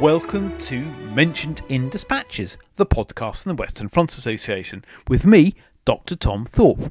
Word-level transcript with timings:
Welcome 0.00 0.56
to 0.56 0.80
Mentioned 1.12 1.62
in 1.68 1.90
Dispatches, 1.90 2.56
the 2.76 2.86
podcast 2.86 3.42
from 3.42 3.54
the 3.54 3.60
Western 3.60 3.90
Front 3.90 4.16
Association, 4.16 4.82
with 5.08 5.26
me, 5.26 5.54
Dr. 5.84 6.16
Tom 6.16 6.46
Thorpe. 6.46 6.90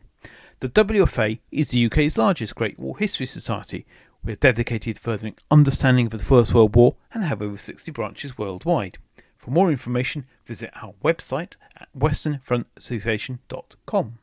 The 0.59 0.70
WFA 0.70 1.40
is 1.52 1.70
the 1.70 1.88
UK's 1.88 2.20
largest 2.20 2.54
Great 2.54 2.77
War 2.77 2.95
History 3.00 3.26
Society. 3.26 3.88
We're 4.23 4.36
dedicated 4.36 4.98
to 4.98 5.02
furthering 5.02 5.34
understanding 5.50 6.05
of 6.05 6.12
the 6.12 6.20
First 6.20 6.54
World 6.54 6.76
War 6.76 6.98
and 7.12 7.23
have 7.23 7.41
over 7.41 7.58
60 7.58 7.91
branches 7.91 8.38
worldwide. 8.38 8.99
For 9.38 9.49
more 9.49 9.71
information, 9.71 10.27
visit 10.46 10.70
our 10.80 10.94
website 11.04 11.55
at 11.77 11.90
westernfrontassociation.com. 11.98 14.20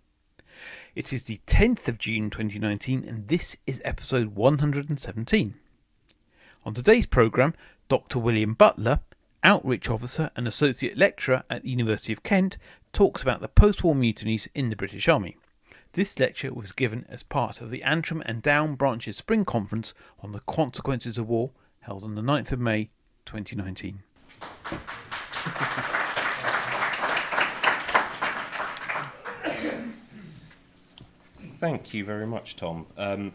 It 0.95 1.13
is 1.13 1.25
the 1.25 1.41
10th 1.49 1.89
of 1.89 1.99
June 1.99 2.31
2019 2.31 3.05
and 3.05 3.27
this 3.27 3.57
is 3.67 3.83
episode 3.85 4.37
117. 4.37 5.55
On 6.65 6.75
today's 6.75 7.07
programme, 7.07 7.55
Dr. 7.89 8.19
William 8.19 8.55
Butler, 8.55 9.01
Outreach 9.45 9.89
Officer 9.89 10.31
and 10.35 10.49
Associate 10.49 10.97
Lecturer 10.97 11.45
at 11.49 11.63
the 11.63 11.71
University 11.71 12.13
of 12.13 12.23
Kent, 12.23 12.59
talks 12.93 13.23
about 13.23 13.41
the 13.41 13.49
post 13.49 13.85
war 13.85 13.95
mutinies 13.95 14.49
in 14.55 14.71
the 14.71 14.77
British 14.77 15.09
Army. 15.09 15.37
This 15.93 16.19
lecture 16.19 16.53
was 16.53 16.73
given 16.73 17.07
as 17.09 17.23
part 17.23 17.61
of 17.61 17.71
the 17.71 17.83
Antrim 17.83 18.23
and 18.27 18.43
Down 18.43 18.75
Branches 18.75 19.17
Spring 19.17 19.45
Conference 19.45 19.95
on 20.21 20.33
the 20.33 20.41
Consequences 20.41 21.17
of 21.17 21.29
War, 21.29 21.53
held 21.81 22.05
on 22.05 22.15
the 22.17 22.23
9th 22.23 22.53
of 22.53 22.61
May 22.61 22.91
2019. 23.25 24.03
Thank 31.59 31.95
you 31.95 32.05
very 32.05 32.27
much, 32.27 32.57
Tom. 32.57 32.87
Um, 32.99 33.33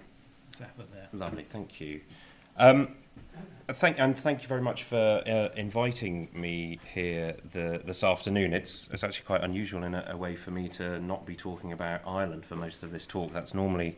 lovely, 1.13 1.43
thank 1.43 1.81
you. 1.81 2.01
Um, 2.57 2.89
thank 3.73 3.99
and 3.99 4.17
thank 4.17 4.41
you 4.41 4.47
very 4.47 4.61
much 4.61 4.83
for 4.83 5.21
uh, 5.25 5.49
inviting 5.55 6.29
me 6.33 6.79
here 6.93 7.35
the, 7.51 7.81
this 7.85 8.03
afternoon. 8.03 8.53
It's 8.53 8.89
it's 8.91 9.03
actually 9.03 9.25
quite 9.25 9.43
unusual 9.43 9.83
in 9.83 9.93
a, 9.93 10.05
a, 10.09 10.17
way 10.17 10.35
for 10.35 10.51
me 10.51 10.67
to 10.69 10.99
not 10.99 11.25
be 11.25 11.35
talking 11.35 11.71
about 11.71 12.01
Ireland 12.05 12.45
for 12.45 12.55
most 12.55 12.83
of 12.83 12.91
this 12.91 13.05
talk. 13.07 13.33
That's 13.33 13.53
normally 13.53 13.97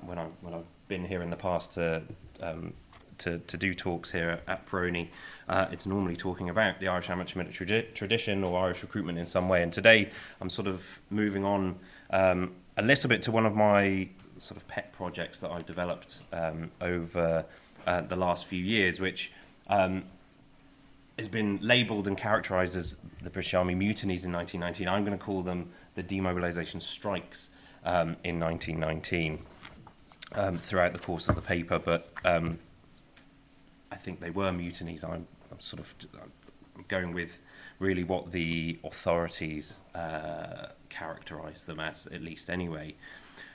when 0.00 0.18
I 0.18 0.26
when 0.40 0.54
I've 0.54 0.66
been 0.88 1.04
here 1.04 1.22
in 1.22 1.30
the 1.30 1.36
past 1.36 1.74
to 1.74 2.02
um, 2.42 2.72
to, 3.18 3.38
to 3.38 3.56
do 3.56 3.74
talks 3.74 4.10
here 4.10 4.40
at, 4.46 4.48
at 4.48 5.08
Uh, 5.48 5.66
it's 5.72 5.86
normally 5.86 6.16
talking 6.16 6.50
about 6.50 6.78
the 6.80 6.88
Irish 6.88 7.10
amateur 7.10 7.38
military 7.38 7.82
tradition 7.94 8.44
or 8.44 8.58
Irish 8.58 8.82
recruitment 8.82 9.18
in 9.18 9.26
some 9.26 9.48
way. 9.48 9.62
And 9.62 9.72
today 9.72 10.10
I'm 10.40 10.50
sort 10.50 10.68
of 10.68 10.82
moving 11.10 11.44
on 11.44 11.78
um, 12.10 12.52
a 12.76 12.82
little 12.82 13.08
bit 13.08 13.22
to 13.22 13.32
one 13.32 13.44
of 13.44 13.54
my 13.54 14.08
sort 14.38 14.56
of 14.56 14.68
pet 14.68 14.92
projects 14.92 15.40
that 15.40 15.50
I've 15.50 15.66
developed 15.66 16.18
um, 16.32 16.70
over 16.80 17.44
uh, 17.88 18.02
the 18.02 18.16
last 18.16 18.44
few 18.44 18.62
years, 18.62 19.00
which 19.00 19.32
um, 19.68 20.04
has 21.18 21.26
been 21.26 21.58
labelled 21.62 22.06
and 22.06 22.18
characterised 22.18 22.76
as 22.76 22.96
the 23.22 23.30
British 23.30 23.54
Army 23.54 23.74
mutinies 23.74 24.26
in 24.26 24.32
1919. 24.32 24.86
I'm 24.86 25.06
going 25.06 25.16
to 25.16 25.24
call 25.24 25.40
them 25.40 25.70
the 25.94 26.02
demobilisation 26.02 26.82
strikes 26.82 27.50
um, 27.84 28.14
in 28.24 28.38
1919 28.38 29.38
um, 30.32 30.58
throughout 30.58 30.92
the 30.92 30.98
course 30.98 31.28
of 31.28 31.34
the 31.34 31.40
paper, 31.40 31.78
but 31.78 32.12
um, 32.26 32.58
I 33.90 33.96
think 33.96 34.20
they 34.20 34.30
were 34.30 34.52
mutinies. 34.52 35.02
I'm, 35.02 35.26
I'm 35.50 35.60
sort 35.60 35.80
of 35.80 35.94
I'm 36.76 36.84
going 36.88 37.14
with 37.14 37.40
really 37.78 38.04
what 38.04 38.32
the 38.32 38.78
authorities 38.84 39.80
uh, 39.94 40.66
characterise 40.90 41.64
them 41.64 41.80
as, 41.80 42.06
at 42.08 42.20
least 42.20 42.50
anyway. 42.50 42.96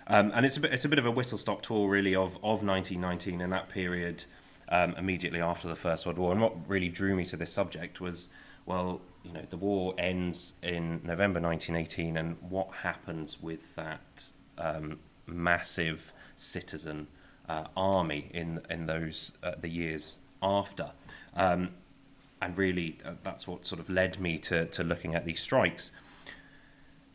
Um, 0.07 0.31
and 0.33 0.45
it's 0.45 0.57
a 0.57 0.59
bit, 0.59 0.73
it's 0.73 0.85
a 0.85 0.89
bit 0.89 0.99
of 0.99 1.05
a 1.05 1.11
whistle 1.11 1.37
stop 1.37 1.61
tour, 1.61 1.89
really, 1.89 2.15
of, 2.15 2.35
of 2.37 2.63
1919 2.63 3.41
and 3.41 3.53
that 3.53 3.69
period 3.69 4.25
um, 4.69 4.95
immediately 4.97 5.41
after 5.41 5.67
the 5.67 5.75
First 5.75 6.05
World 6.05 6.17
War. 6.17 6.31
And 6.31 6.41
what 6.41 6.55
really 6.67 6.89
drew 6.89 7.15
me 7.15 7.25
to 7.25 7.37
this 7.37 7.51
subject 7.51 8.01
was, 8.01 8.29
well, 8.65 9.01
you 9.23 9.31
know, 9.31 9.45
the 9.49 9.57
war 9.57 9.93
ends 9.97 10.53
in 10.61 11.01
November 11.03 11.39
1918, 11.39 12.17
and 12.17 12.37
what 12.41 12.69
happens 12.81 13.41
with 13.41 13.75
that 13.75 14.31
um, 14.57 14.99
massive 15.25 16.11
citizen 16.35 17.07
uh, 17.47 17.65
army 17.75 18.29
in 18.33 18.61
in 18.69 18.85
those 18.85 19.31
uh, 19.43 19.51
the 19.59 19.69
years 19.69 20.19
after? 20.41 20.91
Um, 21.35 21.69
and 22.41 22.57
really, 22.57 22.97
uh, 23.05 23.11
that's 23.23 23.47
what 23.47 23.65
sort 23.65 23.79
of 23.79 23.89
led 23.89 24.19
me 24.19 24.37
to, 24.39 24.65
to 24.65 24.83
looking 24.83 25.15
at 25.15 25.25
these 25.25 25.39
strikes. 25.39 25.91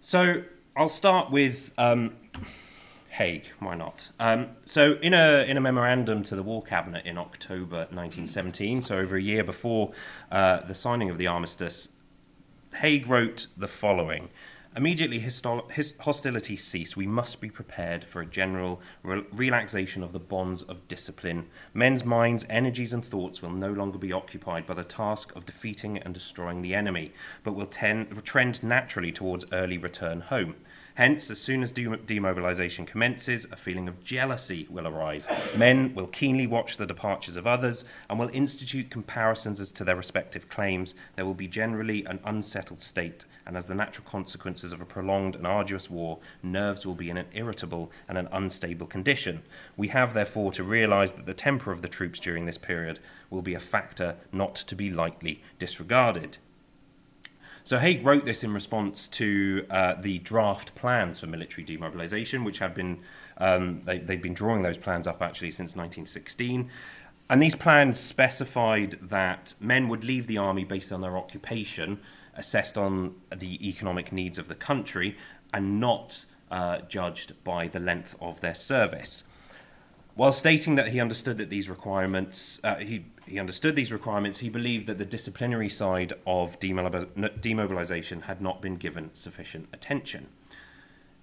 So 0.01 0.43
I'll 0.75 0.89
start 0.89 1.31
with 1.31 1.73
Haig. 3.19 3.51
Why 3.59 3.75
not? 3.75 4.11
Um, 4.21 4.51
so 4.65 4.93
in 5.03 5.13
a 5.13 5.45
in 5.45 5.57
a 5.57 5.61
memorandum 5.61 6.23
to 6.23 6.37
the 6.37 6.43
War 6.45 6.63
Cabinet 6.63 7.05
in 7.05 7.19
October 7.19 7.89
1917, 7.91 8.81
so 8.81 8.97
over 8.97 9.17
a 9.17 9.21
year 9.21 9.43
before 9.43 9.91
uh, 10.31 10.61
the 10.61 10.75
signing 10.75 11.11
of 11.11 11.19
the 11.19 11.27
armistice, 11.27 11.89
Haig 12.77 13.09
wrote 13.09 13.49
the 13.57 13.67
following. 13.67 14.29
Immediately 14.77 15.27
hostilities 15.99 16.63
cease, 16.63 16.97
we 16.97 17.07
must 17.07 17.41
be 17.41 17.51
prepared 17.51 18.05
for 18.05 18.21
a 18.21 18.27
general 18.27 18.81
re- 19.03 19.25
relaxation 19.33 20.05
of 20.05 20.13
the 20.13 20.21
bonds 20.21 20.63
of 20.63 20.87
discipline. 20.87 21.47
Men's 21.75 22.05
minds, 22.05 22.47
energies, 22.49 22.93
and 22.93 23.05
thoughts 23.05 23.43
will 23.43 23.51
no 23.51 23.73
longer 23.73 23.99
be 23.99 24.13
occupied 24.13 24.67
by 24.67 24.75
the 24.75 24.85
task 24.85 25.35
of 25.35 25.47
defeating 25.47 25.99
and 25.99 26.15
destroying 26.15 26.63
the 26.63 26.75
enemy, 26.75 27.13
but 27.43 27.55
will 27.55 27.67
ten- 27.67 28.07
trend 28.25 28.63
naturally 28.63 29.11
towards 29.11 29.45
early 29.53 29.79
return 29.79 30.21
home. 30.21 30.55
Hence, 30.95 31.31
as 31.31 31.41
soon 31.41 31.63
as 31.63 31.73
demobilization 31.73 32.85
commences, 32.85 33.47
a 33.53 33.57
feeling 33.57 33.87
of 33.87 34.03
jealousy 34.03 34.67
will 34.69 34.89
arise. 34.89 35.29
Men 35.57 35.95
will 35.95 36.09
keenly 36.09 36.49
watch 36.49 36.77
the 36.77 36.87
departures 36.87 37.37
of 37.37 37.47
others 37.47 37.85
and 38.11 38.19
will 38.19 38.31
institute 38.33 38.91
comparisons 38.91 39.61
as 39.61 39.71
to 39.73 39.85
their 39.85 39.95
respective 39.95 40.49
claims. 40.49 40.97
There 41.15 41.25
will 41.25 41.35
be 41.35 41.47
generally 41.47 42.05
an 42.07 42.19
unsettled 42.25 42.81
state, 42.81 43.27
and 43.49 43.57
as 43.57 43.65
the 43.65 43.75
natural 43.75 44.07
consequences 44.07 44.75
of 44.75 44.83
a 44.83 44.85
prolonged 44.85 45.35
and 45.35 45.47
arduous 45.47 45.89
war, 45.89 46.19
nerves 46.43 46.85
will 46.85 46.95
be 46.95 47.09
in 47.09 47.17
an 47.17 47.27
irritable 47.33 47.91
and 48.07 48.19
an 48.19 48.29
unstable 48.31 48.87
condition. 48.87 49.41
We 49.75 49.89
have, 49.89 50.13
therefore, 50.13 50.53
to 50.53 50.63
realize 50.63 51.13
that 51.13 51.25
the 51.25 51.33
temper 51.33 51.73
of 51.73 51.81
the 51.81 51.89
troops 51.89 52.21
during 52.21 52.45
this 52.45 52.59
period 52.59 53.01
will 53.31 53.41
be 53.41 53.55
a 53.55 53.61
factor 53.61 54.17
not 54.33 54.55
to 54.55 54.77
be 54.77 54.91
lightly 54.91 55.43
disregarded. 55.59 56.37
So 57.65 57.79
Haig 57.79 58.05
wrote 58.05 58.27
this 58.27 58.45
in 58.45 58.53
response 58.53 59.09
to 59.09 59.67
uh, 59.71 59.95
the 59.95 60.19
draft 60.19 60.75
plans 60.75 61.19
for 61.19 61.27
military 61.27 61.67
demobilisation, 61.67 62.45
which 62.45 62.59
had 62.59 62.75
been 62.75 63.01
um, 63.39 63.81
they, 63.85 63.99
they'd 63.99 64.23
been 64.23 64.35
drawing 64.35 64.63
those 64.63 64.79
plans 64.79 65.07
up 65.07 65.23
actually 65.23 65.53
since 65.53 65.75
1916. 65.75 66.71
And 67.31 67.43
these 67.43 67.55
plans 67.55 67.99
specified 67.99 68.93
that 69.03 69.55
men 69.61 69.89
would 69.89 70.05
leave 70.05 70.27
the 70.27 70.39
army 70.39 70.65
based 70.65 70.93
on 70.93 71.01
their 71.01 71.17
occupation, 71.17 72.01
assessed 72.39 72.79
on 72.79 73.15
the 73.37 73.69
economic 73.69 74.13
needs 74.13 74.39
of 74.39 74.49
the 74.49 74.55
country, 74.55 75.17
and 75.53 75.81
not 75.81 76.25
uh, 76.51 76.79
judged 76.89 77.33
by 77.45 77.69
the 77.69 77.81
length 77.81 78.17
of 78.21 78.41
their 78.41 78.55
service. 78.55 79.25
While 80.15 80.33
stating 80.33 80.75
that 80.75 80.89
he 80.89 81.01
understood 81.01 81.39
that 81.39 81.49
these 81.49 81.71
requirements, 81.71 82.61
uh, 82.65 82.77
he, 82.77 83.05
he 83.27 83.39
understood 83.39 83.77
these 83.77 83.93
requirements, 83.93 84.39
he 84.39 84.49
believed 84.49 84.89
that 84.89 84.99
the 84.99 85.05
disciplinary 85.05 85.69
side 85.69 86.13
of 86.27 86.59
demobilization 86.59 88.23
had 88.23 88.41
not 88.41 88.61
been 88.61 88.77
given 88.77 89.11
sufficient 89.15 89.69
attention. 89.73 90.27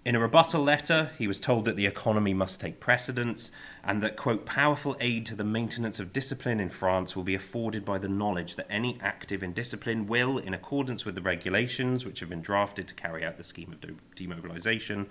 In 0.06 0.16
a 0.16 0.20
rebuttal 0.20 0.62
letter, 0.62 1.10
he 1.18 1.28
was 1.28 1.40
told 1.40 1.66
that 1.66 1.78
the 1.78 1.88
economy 1.88 2.32
must 2.32 2.62
take 2.62 2.80
precedence 2.80 3.52
and 3.84 4.04
that, 4.04 4.16
quote, 4.16 4.46
powerful 4.46 4.96
aid 5.00 5.26
to 5.26 5.36
the 5.36 5.44
maintenance 5.44 6.00
of 6.00 6.14
discipline 6.14 6.60
in 6.60 6.70
France 6.70 7.16
will 7.16 7.24
be 7.24 7.34
afforded 7.34 7.84
by 7.84 7.98
the 7.98 8.08
knowledge 8.08 8.56
that 8.56 8.68
any 8.70 9.00
active 9.02 9.42
in 9.42 9.52
discipline 9.52 10.06
will, 10.06 10.38
in 10.38 10.54
accordance 10.54 11.06
with 11.06 11.16
the 11.16 11.24
regulations 11.24 12.06
which 12.06 12.20
have 12.20 12.30
been 12.30 12.44
drafted 12.44 12.88
to 12.88 12.94
carry 12.94 13.26
out 13.26 13.38
the 13.38 13.44
scheme 13.44 13.72
of 13.72 13.82
de- 13.82 13.96
demobilization, 14.16 15.08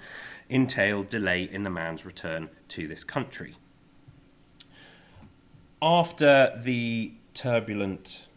entail 0.48 1.02
delay 1.02 1.42
in 1.42 1.64
the 1.64 1.70
man's 1.70 2.06
return 2.06 2.48
to 2.69 2.86
this 2.86 3.02
country. 3.02 3.56
After 5.82 6.56
the 6.62 7.14
turbulent 7.34 8.28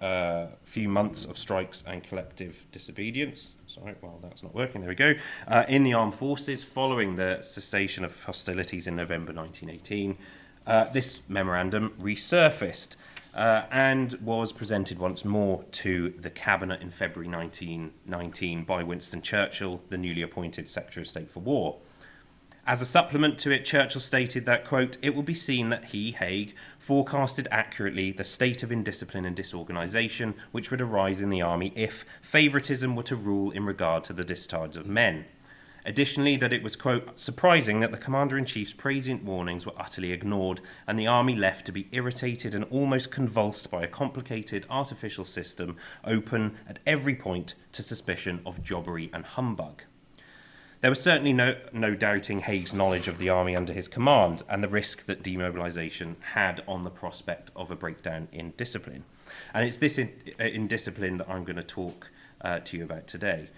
uh, 0.00 0.46
few 0.64 0.88
months 0.88 1.24
of 1.24 1.38
strikes 1.38 1.82
and 1.86 2.02
collective 2.04 2.64
disobedience. 2.72 3.56
Sorry, 3.66 3.94
well, 4.00 4.18
that's 4.22 4.42
not 4.42 4.54
working. 4.54 4.80
There 4.80 4.88
we 4.90 4.94
go. 4.94 5.14
Uh, 5.46 5.64
in 5.68 5.84
the 5.84 5.94
armed 5.94 6.14
forces, 6.14 6.62
following 6.62 7.16
the 7.16 7.42
cessation 7.42 8.04
of 8.04 8.22
hostilities 8.24 8.86
in 8.86 8.96
November 8.96 9.32
1918, 9.32 10.16
uh, 10.66 10.84
this 10.92 11.22
memorandum 11.28 11.94
resurfaced 12.00 12.96
uh, 13.34 13.62
and 13.70 14.14
was 14.14 14.52
presented 14.52 14.98
once 14.98 15.24
more 15.24 15.64
to 15.70 16.10
the 16.18 16.30
cabinet 16.30 16.82
in 16.82 16.90
February 16.90 17.30
1919 17.30 18.64
by 18.64 18.82
Winston 18.82 19.22
Churchill, 19.22 19.80
the 19.88 19.98
newly 19.98 20.22
appointed 20.22 20.68
Secretary 20.68 21.02
of 21.02 21.08
State 21.08 21.30
for 21.30 21.40
War. 21.40 21.78
As 22.68 22.82
a 22.82 22.86
supplement 22.86 23.38
to 23.38 23.50
it, 23.50 23.64
Churchill 23.64 23.98
stated 23.98 24.44
that, 24.44 24.66
quote, 24.66 24.98
it 25.00 25.14
will 25.14 25.22
be 25.22 25.32
seen 25.32 25.70
that 25.70 25.86
he, 25.86 26.12
Haig, 26.12 26.54
forecasted 26.78 27.48
accurately 27.50 28.12
the 28.12 28.24
state 28.24 28.62
of 28.62 28.70
indiscipline 28.70 29.24
and 29.24 29.34
disorganisation 29.34 30.34
which 30.52 30.70
would 30.70 30.82
arise 30.82 31.22
in 31.22 31.30
the 31.30 31.40
army 31.40 31.72
if 31.74 32.04
favouritism 32.20 32.94
were 32.94 33.02
to 33.04 33.16
rule 33.16 33.50
in 33.52 33.64
regard 33.64 34.04
to 34.04 34.12
the 34.12 34.22
discharge 34.22 34.76
of 34.76 34.86
men. 34.86 35.24
Additionally, 35.86 36.36
that 36.36 36.52
it 36.52 36.62
was, 36.62 36.76
quote, 36.76 37.18
surprising 37.18 37.80
that 37.80 37.90
the 37.90 37.96
Commander 37.96 38.36
in 38.36 38.44
Chief's 38.44 38.74
prescient 38.74 39.24
warnings 39.24 39.64
were 39.64 39.72
utterly 39.78 40.12
ignored 40.12 40.60
and 40.86 40.98
the 40.98 41.06
Army 41.06 41.34
left 41.34 41.64
to 41.64 41.72
be 41.72 41.88
irritated 41.90 42.54
and 42.54 42.64
almost 42.64 43.10
convulsed 43.10 43.70
by 43.70 43.82
a 43.82 43.88
complicated 43.88 44.66
artificial 44.68 45.24
system 45.24 45.78
open 46.04 46.58
at 46.68 46.80
every 46.86 47.14
point 47.14 47.54
to 47.72 47.82
suspicion 47.82 48.42
of 48.44 48.62
jobbery 48.62 49.08
and 49.14 49.24
humbug. 49.24 49.84
There 50.80 50.90
was 50.90 51.02
certainly 51.02 51.32
no, 51.32 51.56
no 51.72 51.96
doubting 51.96 52.40
Haig's 52.40 52.72
knowledge 52.72 53.08
of 53.08 53.18
the 53.18 53.28
army 53.28 53.56
under 53.56 53.72
his 53.72 53.88
command 53.88 54.44
and 54.48 54.62
the 54.62 54.68
risk 54.68 55.06
that 55.06 55.24
demobilisation 55.24 56.14
had 56.34 56.62
on 56.68 56.82
the 56.82 56.90
prospect 56.90 57.50
of 57.56 57.72
a 57.72 57.76
breakdown 57.76 58.28
in 58.30 58.52
discipline. 58.56 59.04
And 59.52 59.66
it's 59.66 59.78
this 59.78 59.98
in, 59.98 60.12
indiscipline 60.38 61.16
that 61.16 61.28
I'm 61.28 61.42
going 61.42 61.56
to 61.56 61.64
talk 61.64 62.10
uh, 62.40 62.60
to 62.60 62.76
you 62.76 62.84
about 62.84 63.08
today. 63.08 63.48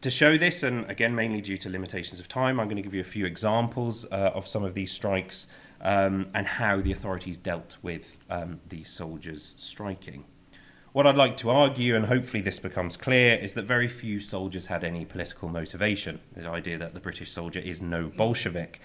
To 0.00 0.10
show 0.10 0.38
this, 0.38 0.62
and 0.62 0.90
again, 0.90 1.14
mainly 1.14 1.42
due 1.42 1.58
to 1.58 1.68
limitations 1.68 2.20
of 2.20 2.26
time, 2.26 2.58
I'm 2.58 2.68
going 2.68 2.76
to 2.76 2.82
give 2.82 2.94
you 2.94 3.02
a 3.02 3.04
few 3.04 3.26
examples 3.26 4.06
uh, 4.06 4.30
of 4.34 4.48
some 4.48 4.64
of 4.64 4.72
these 4.72 4.90
strikes 4.90 5.46
um, 5.82 6.28
and 6.32 6.46
how 6.46 6.80
the 6.80 6.92
authorities 6.92 7.36
dealt 7.36 7.76
with 7.82 8.16
um, 8.30 8.60
these 8.66 8.88
soldiers 8.88 9.54
striking. 9.58 10.24
What 10.92 11.06
I'd 11.06 11.16
like 11.16 11.36
to 11.36 11.50
argue, 11.50 11.94
and 11.94 12.06
hopefully 12.06 12.40
this 12.40 12.58
becomes 12.58 12.96
clear, 12.96 13.36
is 13.36 13.54
that 13.54 13.62
very 13.62 13.86
few 13.86 14.18
soldiers 14.18 14.66
had 14.66 14.82
any 14.82 15.04
political 15.04 15.48
motivation. 15.48 16.18
The 16.34 16.48
idea 16.48 16.78
that 16.78 16.94
the 16.94 17.00
British 17.00 17.30
soldier 17.30 17.60
is 17.60 17.80
no 17.80 18.08
Bolshevik. 18.08 18.80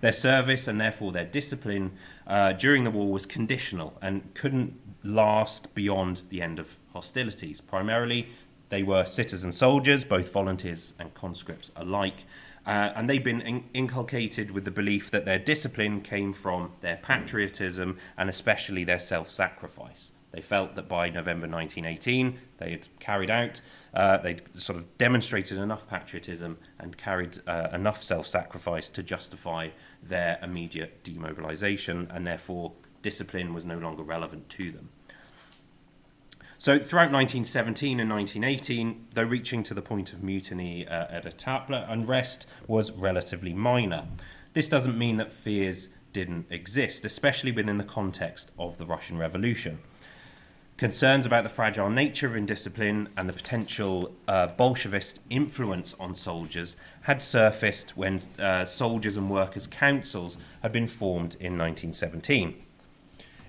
Their 0.00 0.12
service 0.12 0.68
and 0.68 0.80
therefore 0.80 1.10
their 1.10 1.24
discipline 1.24 1.94
uh, 2.28 2.52
during 2.52 2.84
the 2.84 2.92
war 2.92 3.10
was 3.10 3.26
conditional 3.26 3.98
and 4.00 4.32
couldn't 4.34 4.78
last 5.02 5.74
beyond 5.74 6.22
the 6.28 6.42
end 6.42 6.60
of 6.60 6.76
hostilities. 6.92 7.60
Primarily, 7.60 8.28
they 8.68 8.84
were 8.84 9.04
citizen 9.04 9.50
soldiers, 9.50 10.04
both 10.04 10.32
volunteers 10.32 10.94
and 10.96 11.12
conscripts 11.14 11.72
alike, 11.74 12.22
uh, 12.66 12.92
and 12.94 13.10
they've 13.10 13.24
been 13.24 13.40
in- 13.40 13.64
inculcated 13.74 14.52
with 14.52 14.64
the 14.64 14.70
belief 14.70 15.10
that 15.10 15.24
their 15.24 15.40
discipline 15.40 16.02
came 16.02 16.32
from 16.32 16.70
their 16.82 16.98
patriotism 16.98 17.98
and 18.16 18.30
especially 18.30 18.84
their 18.84 19.00
self 19.00 19.28
sacrifice. 19.28 20.12
They 20.38 20.42
felt 20.42 20.76
that 20.76 20.88
by 20.88 21.10
November 21.10 21.48
1918, 21.48 22.38
they 22.58 22.70
had 22.70 22.86
carried 23.00 23.28
out, 23.28 23.60
uh, 23.92 24.18
they'd 24.18 24.40
sort 24.56 24.78
of 24.78 24.96
demonstrated 24.96 25.58
enough 25.58 25.90
patriotism 25.90 26.58
and 26.78 26.96
carried 26.96 27.40
uh, 27.48 27.70
enough 27.72 28.04
self 28.04 28.24
sacrifice 28.24 28.88
to 28.90 29.02
justify 29.02 29.70
their 30.00 30.38
immediate 30.40 31.02
demobilisation, 31.02 32.06
and 32.14 32.24
therefore 32.24 32.70
discipline 33.02 33.52
was 33.52 33.64
no 33.64 33.78
longer 33.78 34.04
relevant 34.04 34.48
to 34.50 34.70
them. 34.70 34.90
So, 36.56 36.78
throughout 36.78 37.10
1917 37.10 37.98
and 37.98 38.08
1918, 38.08 39.08
though 39.14 39.24
reaching 39.24 39.64
to 39.64 39.74
the 39.74 39.82
point 39.82 40.12
of 40.12 40.22
mutiny 40.22 40.86
uh, 40.86 41.08
at 41.10 41.24
Etaples, 41.24 41.84
unrest 41.90 42.46
was 42.68 42.92
relatively 42.92 43.52
minor. 43.52 44.06
This 44.52 44.68
doesn't 44.68 44.96
mean 44.96 45.16
that 45.16 45.32
fears 45.32 45.88
didn't 46.12 46.46
exist, 46.48 47.04
especially 47.04 47.50
within 47.50 47.78
the 47.78 47.82
context 47.82 48.52
of 48.56 48.78
the 48.78 48.86
Russian 48.86 49.18
Revolution. 49.18 49.80
Concerns 50.78 51.26
about 51.26 51.42
the 51.42 51.50
fragile 51.50 51.90
nature 51.90 52.28
of 52.28 52.36
indiscipline 52.36 53.08
and 53.16 53.28
the 53.28 53.32
potential 53.32 54.14
uh, 54.28 54.46
Bolshevist 54.46 55.18
influence 55.28 55.92
on 55.98 56.14
soldiers 56.14 56.76
had 57.00 57.20
surfaced 57.20 57.96
when 57.96 58.20
uh, 58.38 58.64
soldiers 58.64 59.16
and 59.16 59.28
workers' 59.28 59.66
councils 59.66 60.38
had 60.62 60.70
been 60.70 60.86
formed 60.86 61.34
in 61.40 61.58
1917. 61.58 62.54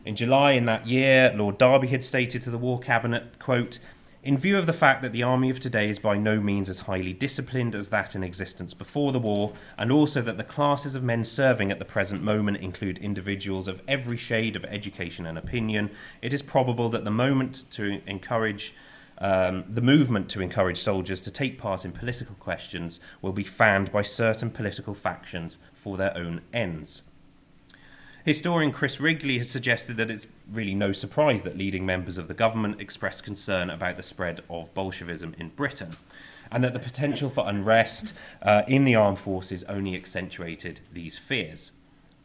In 0.06 0.16
July 0.16 0.54
in 0.54 0.66
that 0.66 0.88
year, 0.88 1.32
Lord 1.36 1.60
Derby 1.60 1.90
had 1.90 2.04
stated 2.04 2.42
to 2.42 2.50
the 2.50 2.58
War 2.58 2.80
Cabinet, 2.80 3.38
quote, 3.38 3.78
in 4.22 4.38
view 4.38 4.58
of 4.58 4.66
the 4.66 4.74
fact 4.74 5.02
that 5.02 5.14
the 5.14 5.24
army 5.24 5.50
of 5.50 5.60
today 5.60 5.90
is 5.90 5.98
by 5.98 6.18
no 6.18 6.42
means 6.42 6.70
as 6.70 6.80
highly 6.80 7.14
disciplined 7.14 7.74
as 7.74 7.90
that 7.90 8.16
in 8.16 8.24
existence 8.24 8.74
before 8.74 9.12
the 9.12 9.20
war, 9.20 9.54
and 9.78 9.92
also 9.92 10.22
that 10.22 10.36
the 10.36 10.44
classes 10.44 10.94
of 10.94 11.04
men 11.04 11.24
serving 11.24 11.72
at 11.72 11.80
the 11.80 11.86
present 11.86 12.22
moment 12.22 12.58
include 12.58 12.98
individuals 12.98 13.68
of 13.68 13.82
every 13.88 14.18
shade 14.18 14.56
of 14.58 14.66
education 14.66 15.26
and 15.26 15.38
opinion, 15.38 15.90
it 16.22 16.34
is 16.34 16.42
probable 16.42 16.90
that 16.90 17.06
the 17.06 17.12
moment 17.12 17.64
to 17.72 18.02
encourage 18.06 18.74
um, 19.20 19.66
the 19.70 19.82
movement 19.82 20.30
to 20.30 20.42
encourage 20.42 20.80
soldiers 20.80 21.22
to 21.22 21.32
take 21.32 21.58
part 21.58 21.84
in 21.84 21.92
political 21.92 22.36
questions 22.36 23.00
will 23.22 23.34
be 23.34 23.44
fanned 23.44 23.92
by 23.92 24.02
certain 24.02 24.50
political 24.50 24.94
factions 24.94 25.58
for 25.74 25.98
their 25.98 26.16
own 26.18 26.42
ends. 26.54 27.04
Historian 28.26 28.74
Chris 28.74 29.00
Wrigley 29.00 29.38
has 29.38 29.50
suggested 29.50 29.96
that 29.96 30.12
it's 30.12 30.28
really 30.52 30.76
no 30.76 30.92
surprise 30.92 31.44
that 31.44 31.58
leading 31.58 31.86
members 31.86 32.18
of 32.18 32.28
the 32.28 32.34
government 32.34 32.82
expressed 32.82 33.24
concern 33.24 33.70
about 33.70 33.96
the 33.96 34.04
spread 34.04 34.42
of 34.50 34.74
Bolshevism 34.74 35.34
in 35.40 35.50
Britain, 35.50 35.92
and 36.52 36.62
that 36.64 36.74
the 36.74 36.80
potential 36.80 37.30
for 37.30 37.48
unrest 37.48 38.14
uh, 38.42 38.64
in 38.68 38.84
the 38.84 38.96
armed 38.96 39.20
forces 39.20 39.64
only 39.64 39.96
accentuated 39.96 40.82
these 40.92 41.18
fears. 41.18 41.72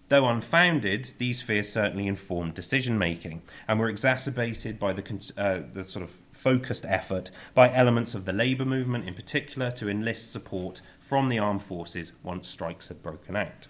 Though 0.08 0.29
unfounded, 0.29 1.12
these 1.19 1.41
fears 1.41 1.73
certainly 1.73 2.08
informed 2.08 2.55
decision 2.55 2.99
making 2.99 3.43
and 3.69 3.79
were 3.79 3.88
exacerbated 3.88 4.79
by 4.79 4.93
the, 4.93 5.32
uh, 5.37 5.61
the 5.73 5.85
sort 5.85 6.02
of 6.02 6.17
focused 6.32 6.85
effort 6.87 7.31
by 7.55 7.73
elements 7.73 8.14
of 8.14 8.25
the 8.25 8.32
labour 8.32 8.67
movement 8.67 9.08
in 9.08 9.14
particular 9.14 9.70
to 9.73 9.88
enlist 9.88 10.31
support 10.31 10.81
from 11.00 11.29
the 11.29 11.38
armed 11.38 11.62
forces 11.62 12.12
once 12.23 12.49
strikes 12.49 12.88
had 12.88 13.02
broken 13.02 13.37
out. 13.37 13.69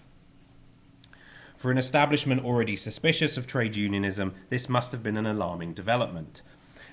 For 1.65 1.71
an 1.71 1.79
establishment 1.79 2.45
already 2.45 2.75
suspicious 2.75 3.37
of 3.37 3.47
trade 3.47 3.75
unionism, 3.75 4.35
this 4.49 4.69
must 4.69 4.91
have 4.91 5.01
been 5.01 5.17
an 5.17 5.25
alarming 5.25 5.73
development. 5.73 6.43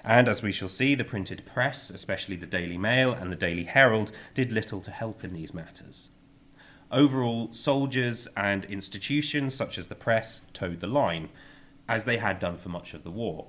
And 0.03 0.31
as 0.31 0.43
we 0.43 0.51
shall 0.51 0.71
see, 0.71 0.95
the 0.95 1.05
printed 1.05 1.45
press, 1.45 1.91
especially 1.91 2.37
the 2.37 2.47
Daily 2.47 2.79
Mail 2.79 3.13
and 3.13 3.31
the 3.31 3.37
Daily 3.37 3.65
Herald, 3.65 4.13
did 4.33 4.51
little 4.51 4.81
to 4.81 4.91
help 4.91 5.25
in 5.25 5.35
these 5.35 5.53
matters. 5.53 6.09
Overall, 6.91 7.53
soldiers 7.53 8.29
and 8.35 8.65
institutions 8.65 9.55
such 9.55 9.77
as 9.77 9.89
the 9.89 9.95
press 9.95 10.41
toed 10.55 10.81
the 10.81 10.87
line, 10.87 11.29
as 11.87 12.07
they 12.07 12.17
had 12.17 12.39
done 12.39 12.57
for 12.57 12.71
much 12.71 12.95
of 12.95 13.03
the 13.03 13.11
war. 13.11 13.49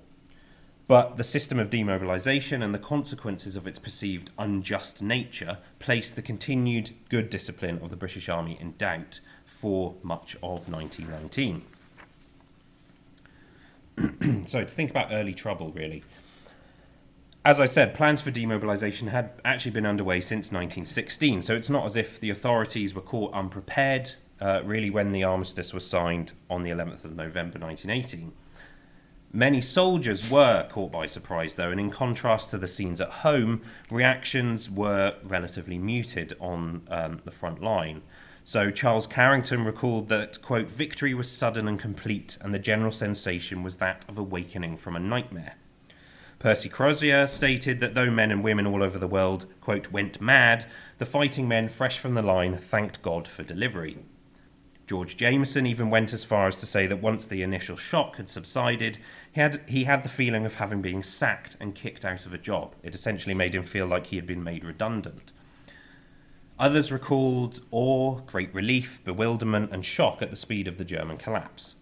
But 0.87 1.15
the 1.15 1.23
system 1.23 1.57
of 1.57 1.69
demobilisation 1.69 2.61
and 2.61 2.75
the 2.75 2.79
consequences 2.79 3.55
of 3.55 3.65
its 3.65 3.79
perceived 3.79 4.31
unjust 4.37 5.01
nature 5.01 5.59
placed 5.79 6.17
the 6.17 6.21
continued 6.21 6.91
good 7.07 7.29
discipline 7.29 7.79
of 7.81 7.91
the 7.91 7.95
British 7.95 8.27
Army 8.27 8.57
in 8.59 8.73
doubt, 8.73 9.21
for 9.63 9.95
much 10.03 10.35
of 10.43 10.67
1919. 10.69 11.63
so, 14.45 14.59
to 14.59 14.67
think 14.67 14.89
about 14.89 15.07
early 15.11 15.33
trouble, 15.33 15.71
really. 15.71 16.03
As 17.45 17.61
I 17.61 17.65
said, 17.65 17.93
plans 17.93 18.19
for 18.19 18.29
demobilisation 18.29 19.07
had 19.07 19.31
actually 19.45 19.71
been 19.71 19.85
underway 19.85 20.19
since 20.19 20.51
1916, 20.51 21.43
so 21.43 21.55
it's 21.55 21.69
not 21.69 21.85
as 21.85 21.95
if 21.95 22.19
the 22.19 22.29
authorities 22.29 22.93
were 22.93 22.99
caught 22.99 23.33
unprepared, 23.33 24.11
uh, 24.41 24.59
really, 24.65 24.89
when 24.89 25.13
the 25.13 25.23
armistice 25.23 25.71
was 25.73 25.87
signed 25.87 26.33
on 26.49 26.63
the 26.63 26.69
11th 26.69 27.05
of 27.05 27.15
November 27.15 27.57
1918. 27.57 28.33
Many 29.31 29.61
soldiers 29.61 30.29
were 30.29 30.67
caught 30.69 30.91
by 30.91 31.05
surprise, 31.05 31.55
though, 31.55 31.71
and 31.71 31.79
in 31.79 31.89
contrast 31.89 32.51
to 32.51 32.57
the 32.57 32.67
scenes 32.67 32.99
at 32.99 33.09
home, 33.09 33.61
reactions 33.89 34.69
were 34.69 35.15
relatively 35.23 35.77
muted 35.77 36.35
on 36.41 36.81
um, 36.89 37.21
the 37.23 37.31
front 37.31 37.61
line. 37.61 38.01
So 38.45 38.71
Charles 38.71 39.07
Carrington 39.07 39.63
recalled 39.63 40.09
that, 40.09 40.41
quote, 40.41 40.69
victory 40.69 41.13
was 41.13 41.31
sudden 41.31 41.67
and 41.67 41.79
complete, 41.79 42.37
and 42.41 42.53
the 42.53 42.59
general 42.59 42.91
sensation 42.91 43.63
was 43.63 43.77
that 43.77 44.03
of 44.09 44.17
awakening 44.17 44.75
from 44.77 44.95
a 44.95 44.99
nightmare. 44.99 45.55
Percy 46.39 46.67
Crozier 46.67 47.25
stated 47.25 47.79
that 47.79 47.93
though 47.93 48.11
men 48.11 48.29
and 48.29 48.43
women 48.43 48.67
all 48.67 48.83
over 48.83 48.99
the 48.99 49.07
world, 49.07 49.45
quote, 49.61 49.93
went 49.93 50.19
mad, 50.19 50.65
the 50.97 51.05
fighting 51.05 51.47
men 51.47 51.69
fresh 51.69 51.97
from 51.97 52.15
the 52.15 52.21
line 52.21 52.57
thanked 52.57 53.01
God 53.01 53.29
for 53.29 53.43
delivery. 53.43 53.99
George 54.85 55.15
Jameson 55.15 55.65
even 55.65 55.89
went 55.89 56.11
as 56.11 56.25
far 56.25 56.47
as 56.47 56.57
to 56.57 56.65
say 56.65 56.85
that 56.85 57.01
once 57.01 57.25
the 57.25 57.43
initial 57.43 57.77
shock 57.77 58.17
had 58.17 58.27
subsided, 58.27 58.97
he 59.31 59.39
had, 59.39 59.61
he 59.69 59.85
had 59.85 60.03
the 60.03 60.09
feeling 60.09 60.45
of 60.45 60.55
having 60.55 60.81
been 60.81 61.01
sacked 61.01 61.55
and 61.61 61.75
kicked 61.75 62.03
out 62.03 62.25
of 62.25 62.33
a 62.33 62.37
job. 62.37 62.75
It 62.83 62.93
essentially 62.93 63.33
made 63.33 63.55
him 63.55 63.63
feel 63.63 63.87
like 63.87 64.07
he 64.07 64.17
had 64.17 64.27
been 64.27 64.43
made 64.43 64.65
redundant. 64.65 65.31
Others 66.59 66.91
recalled 66.91 67.61
awe, 67.71 68.19
great 68.27 68.53
relief, 68.53 69.03
bewilderment, 69.03 69.71
and 69.71 69.83
shock 69.83 70.21
at 70.21 70.29
the 70.29 70.35
speed 70.35 70.67
of 70.67 70.77
the 70.77 70.85
German 70.85 71.17
collapse. 71.17 71.75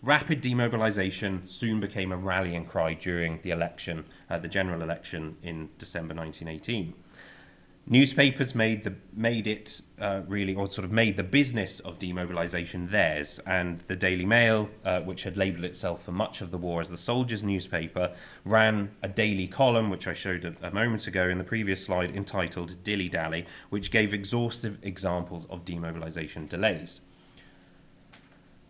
Rapid 0.00 0.40
demobilisation 0.40 1.48
soon 1.48 1.80
became 1.80 2.12
a 2.12 2.16
rallying 2.16 2.64
cry 2.64 2.94
during 2.94 3.40
the 3.42 3.50
election, 3.50 4.04
uh, 4.30 4.38
the 4.38 4.46
general 4.46 4.80
election 4.80 5.36
in 5.42 5.70
December 5.76 6.14
1918. 6.14 6.94
Newspapers 7.90 8.54
made 8.54 8.84
the 8.84 8.94
made 9.14 9.46
it 9.46 9.80
uh, 9.98 10.20
really, 10.28 10.54
or 10.54 10.68
sort 10.68 10.84
of 10.84 10.92
made 10.92 11.16
the 11.16 11.22
business 11.22 11.80
of 11.80 11.98
demobilisation 11.98 12.90
theirs, 12.90 13.40
and 13.46 13.80
the 13.86 13.96
Daily 13.96 14.26
Mail, 14.26 14.68
uh, 14.84 15.00
which 15.00 15.22
had 15.22 15.38
labelled 15.38 15.64
itself 15.64 16.04
for 16.04 16.12
much 16.12 16.42
of 16.42 16.50
the 16.50 16.58
war 16.58 16.82
as 16.82 16.90
the 16.90 16.98
soldiers' 16.98 17.42
newspaper, 17.42 18.14
ran 18.44 18.90
a 19.02 19.08
daily 19.08 19.46
column, 19.46 19.88
which 19.88 20.06
I 20.06 20.12
showed 20.12 20.44
a, 20.44 20.54
a 20.62 20.70
moment 20.70 21.06
ago 21.06 21.30
in 21.30 21.38
the 21.38 21.44
previous 21.44 21.82
slide, 21.82 22.14
entitled 22.14 22.84
"Dilly 22.84 23.08
Dally," 23.08 23.46
which 23.70 23.90
gave 23.90 24.12
exhaustive 24.12 24.76
examples 24.82 25.46
of 25.46 25.64
demobilisation 25.64 26.46
delays. 26.46 27.00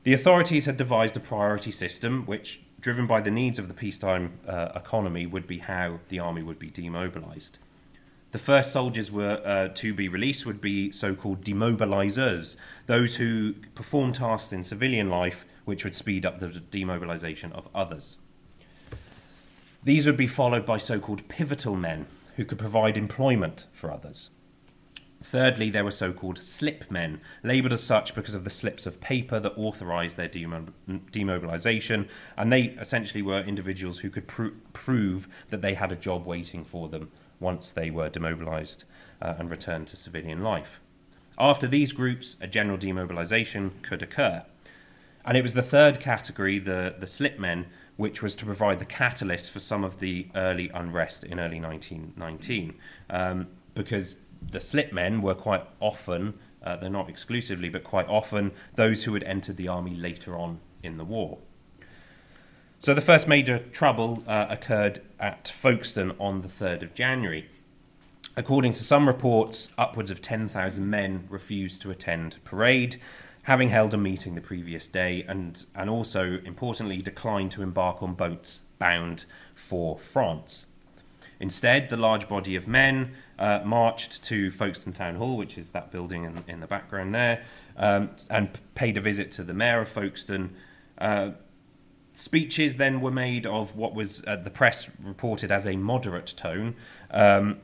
The 0.04 0.14
authorities 0.14 0.66
had 0.66 0.76
devised 0.76 1.16
a 1.16 1.20
priority 1.20 1.72
system, 1.72 2.24
which, 2.24 2.60
driven 2.80 3.08
by 3.08 3.20
the 3.20 3.32
needs 3.32 3.58
of 3.58 3.66
the 3.66 3.74
peacetime 3.74 4.38
uh, 4.46 4.68
economy, 4.76 5.26
would 5.26 5.48
be 5.48 5.58
how 5.58 5.98
the 6.08 6.20
army 6.20 6.44
would 6.44 6.60
be 6.60 6.70
demobilised. 6.70 7.58
The 8.30 8.38
first 8.38 8.72
soldiers 8.72 9.10
were 9.10 9.40
uh, 9.42 9.68
to 9.68 9.94
be 9.94 10.08
released 10.08 10.44
would 10.44 10.60
be 10.60 10.92
so-called 10.92 11.42
demobilizers, 11.42 12.56
those 12.86 13.16
who 13.16 13.54
perform 13.74 14.12
tasks 14.12 14.52
in 14.52 14.64
civilian 14.64 15.08
life 15.08 15.46
which 15.64 15.82
would 15.82 15.94
speed 15.94 16.26
up 16.26 16.38
the 16.38 16.48
demobilization 16.48 17.52
of 17.52 17.68
others. 17.74 18.18
These 19.82 20.04
would 20.06 20.18
be 20.18 20.26
followed 20.26 20.66
by 20.66 20.76
so-called 20.76 21.26
pivotal 21.28 21.74
men 21.74 22.06
who 22.36 22.44
could 22.44 22.58
provide 22.58 22.98
employment 22.98 23.66
for 23.72 23.90
others. 23.90 24.28
Thirdly, 25.22 25.70
there 25.70 25.84
were 25.84 25.90
so 25.90 26.12
called 26.12 26.38
slip 26.38 26.90
men, 26.90 27.20
labelled 27.42 27.72
as 27.72 27.82
such 27.82 28.14
because 28.14 28.34
of 28.34 28.44
the 28.44 28.50
slips 28.50 28.86
of 28.86 29.00
paper 29.00 29.40
that 29.40 29.56
authorised 29.56 30.16
their 30.16 30.28
demobilisation, 30.28 32.08
and 32.36 32.52
they 32.52 32.64
essentially 32.78 33.22
were 33.22 33.40
individuals 33.40 34.00
who 34.00 34.10
could 34.10 34.28
pr- 34.28 34.48
prove 34.72 35.28
that 35.48 35.62
they 35.62 35.74
had 35.74 35.90
a 35.90 35.96
job 35.96 36.24
waiting 36.26 36.64
for 36.64 36.88
them 36.88 37.10
once 37.40 37.72
they 37.72 37.90
were 37.90 38.08
demobilised 38.08 38.84
uh, 39.22 39.34
and 39.38 39.50
returned 39.50 39.86
to 39.88 39.96
civilian 39.96 40.42
life. 40.42 40.80
After 41.38 41.66
these 41.66 41.92
groups, 41.92 42.36
a 42.40 42.46
general 42.46 42.78
demobilisation 42.78 43.82
could 43.82 44.02
occur. 44.02 44.44
And 45.24 45.36
it 45.36 45.42
was 45.42 45.54
the 45.54 45.62
third 45.62 46.00
category, 46.00 46.58
the, 46.58 46.96
the 46.98 47.06
slip 47.06 47.38
men, 47.38 47.66
which 47.96 48.22
was 48.22 48.34
to 48.36 48.44
provide 48.44 48.78
the 48.78 48.84
catalyst 48.84 49.50
for 49.50 49.60
some 49.60 49.84
of 49.84 50.00
the 50.00 50.28
early 50.34 50.70
unrest 50.70 51.24
in 51.24 51.38
early 51.38 51.60
1919. 51.60 52.74
Um, 53.10 53.48
because 53.74 54.20
the 54.50 54.60
slip 54.60 54.92
men 54.92 55.20
were 55.20 55.34
quite 55.34 55.64
often, 55.80 56.34
uh, 56.62 56.76
they're 56.76 56.90
not 56.90 57.08
exclusively, 57.08 57.68
but 57.68 57.84
quite 57.84 58.08
often 58.08 58.52
those 58.74 59.04
who 59.04 59.14
had 59.14 59.22
entered 59.24 59.56
the 59.56 59.68
army 59.68 59.94
later 59.94 60.36
on 60.36 60.60
in 60.82 60.96
the 60.96 61.04
war. 61.04 61.38
So 62.80 62.94
the 62.94 63.00
first 63.00 63.26
major 63.26 63.58
trouble 63.58 64.22
uh, 64.28 64.46
occurred 64.48 65.00
at 65.18 65.48
Folkestone 65.48 66.14
on 66.20 66.42
the 66.42 66.48
3rd 66.48 66.82
of 66.82 66.94
January. 66.94 67.48
According 68.36 68.72
to 68.74 68.84
some 68.84 69.08
reports, 69.08 69.70
upwards 69.76 70.12
of 70.12 70.22
10,000 70.22 70.88
men 70.88 71.26
refused 71.28 71.82
to 71.82 71.90
attend 71.90 72.36
parade, 72.44 73.00
having 73.42 73.70
held 73.70 73.94
a 73.94 73.96
meeting 73.96 74.36
the 74.36 74.40
previous 74.40 74.86
day, 74.86 75.24
and, 75.26 75.66
and 75.74 75.90
also, 75.90 76.38
importantly, 76.44 77.02
declined 77.02 77.50
to 77.50 77.62
embark 77.62 78.00
on 78.00 78.14
boats 78.14 78.62
bound 78.78 79.24
for 79.56 79.98
France. 79.98 80.66
Instead, 81.40 81.90
the 81.90 81.96
large 81.96 82.28
body 82.28 82.54
of 82.54 82.68
men 82.68 83.12
uh, 83.40 83.60
marched 83.64 84.22
to 84.22 84.52
Folkestone 84.52 84.92
Town 84.92 85.16
Hall, 85.16 85.36
which 85.36 85.58
is 85.58 85.72
that 85.72 85.90
building 85.90 86.24
in, 86.24 86.44
in 86.46 86.60
the 86.60 86.68
background 86.68 87.12
there, 87.12 87.42
um, 87.76 88.10
and 88.30 88.56
paid 88.76 88.96
a 88.96 89.00
visit 89.00 89.32
to 89.32 89.42
the 89.42 89.54
mayor 89.54 89.80
of 89.80 89.88
Folkestone. 89.88 90.54
Uh, 90.96 91.30
speeches 92.18 92.78
then 92.78 93.00
were 93.00 93.12
made 93.12 93.46
of 93.46 93.76
what 93.76 93.94
was 93.94 94.24
uh, 94.26 94.34
the 94.34 94.50
press 94.50 94.90
reported 95.00 95.52
as 95.52 95.66
a 95.66 95.76
moderate 95.76 96.34
tone, 96.36 96.74
um, 97.12 97.58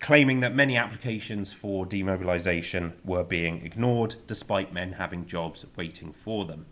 claiming 0.00 0.40
that 0.40 0.54
many 0.54 0.78
applications 0.78 1.52
for 1.52 1.84
demobilisation 1.84 2.92
were 3.04 3.22
being 3.22 3.64
ignored, 3.66 4.16
despite 4.26 4.72
men 4.72 4.92
having 4.92 5.26
jobs 5.26 5.66
waiting 5.76 6.12
for 6.12 6.46
them. 6.46 6.64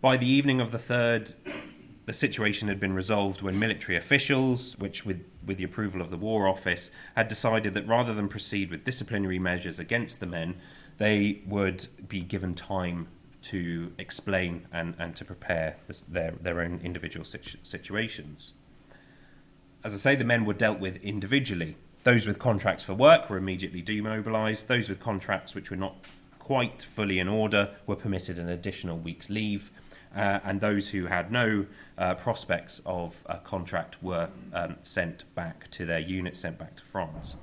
By 0.00 0.16
the 0.16 0.28
evening 0.28 0.60
of 0.60 0.72
the 0.72 0.78
3rd, 0.78 1.34
the 2.06 2.12
situation 2.12 2.66
had 2.66 2.80
been 2.80 2.94
resolved 2.94 3.42
when 3.42 3.56
military 3.56 3.96
officials, 3.96 4.76
which 4.78 5.06
with, 5.06 5.24
with 5.46 5.58
the 5.58 5.64
approval 5.64 6.00
of 6.00 6.10
the 6.10 6.16
War 6.16 6.48
Office, 6.48 6.90
had 7.14 7.28
decided 7.28 7.74
that 7.74 7.86
rather 7.86 8.12
than 8.12 8.26
proceed 8.26 8.70
with 8.70 8.82
disciplinary 8.82 9.38
measures 9.38 9.78
against 9.78 10.18
the 10.18 10.26
men, 10.26 10.56
they 10.96 11.42
would 11.46 11.86
be 12.08 12.22
given 12.22 12.54
time 12.54 13.06
to 13.50 13.92
explain 13.98 14.66
and, 14.72 14.94
and 14.98 15.14
to 15.16 15.24
prepare 15.24 15.76
their, 16.08 16.32
their 16.40 16.60
own 16.60 16.80
individual 16.82 17.24
situ- 17.24 17.58
situations. 17.62 18.54
As 19.84 19.94
I 19.94 19.98
say, 19.98 20.16
the 20.16 20.24
men 20.24 20.44
were 20.44 20.54
dealt 20.54 20.80
with 20.80 20.96
individually. 20.96 21.76
Those 22.04 22.26
with 22.26 22.38
contracts 22.38 22.84
for 22.84 22.94
work 22.94 23.28
were 23.28 23.36
immediately 23.36 23.82
demobilised. 23.82 24.68
Those 24.68 24.88
with 24.88 25.00
contracts 25.00 25.54
which 25.54 25.70
were 25.70 25.76
not 25.76 25.96
quite 26.38 26.82
fully 26.82 27.18
in 27.18 27.28
order 27.28 27.74
were 27.86 27.96
permitted 27.96 28.38
an 28.38 28.48
additional 28.48 28.98
week's 28.98 29.28
leave 29.28 29.70
uh, 30.14 30.40
and 30.44 30.60
those 30.60 30.88
who 30.88 31.06
had 31.06 31.30
no 31.30 31.66
uh, 31.96 32.14
prospects 32.14 32.80
of 32.86 33.22
a 33.26 33.38
contract 33.38 34.02
were 34.02 34.28
um, 34.52 34.76
sent 34.82 35.24
back 35.34 35.70
to 35.70 35.84
their 35.84 35.98
units, 35.98 36.38
sent 36.38 36.58
back 36.58 36.76
to 36.76 36.84
France. 36.84 37.36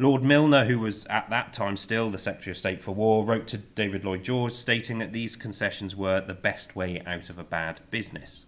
Lord 0.00 0.22
Milner, 0.22 0.64
who 0.64 0.78
was 0.78 1.04
at 1.10 1.28
that 1.28 1.52
time 1.52 1.76
still 1.76 2.10
the 2.10 2.16
Secretary 2.16 2.52
of 2.52 2.56
State 2.56 2.80
for 2.80 2.92
War, 2.92 3.22
wrote 3.22 3.46
to 3.48 3.58
David 3.58 4.02
Lloyd 4.02 4.24
George 4.24 4.52
stating 4.52 4.98
that 4.98 5.12
these 5.12 5.36
concessions 5.36 5.94
were 5.94 6.22
the 6.22 6.32
best 6.32 6.74
way 6.74 7.02
out 7.04 7.28
of 7.28 7.38
a 7.38 7.44
bad 7.44 7.82
business. 7.90 8.46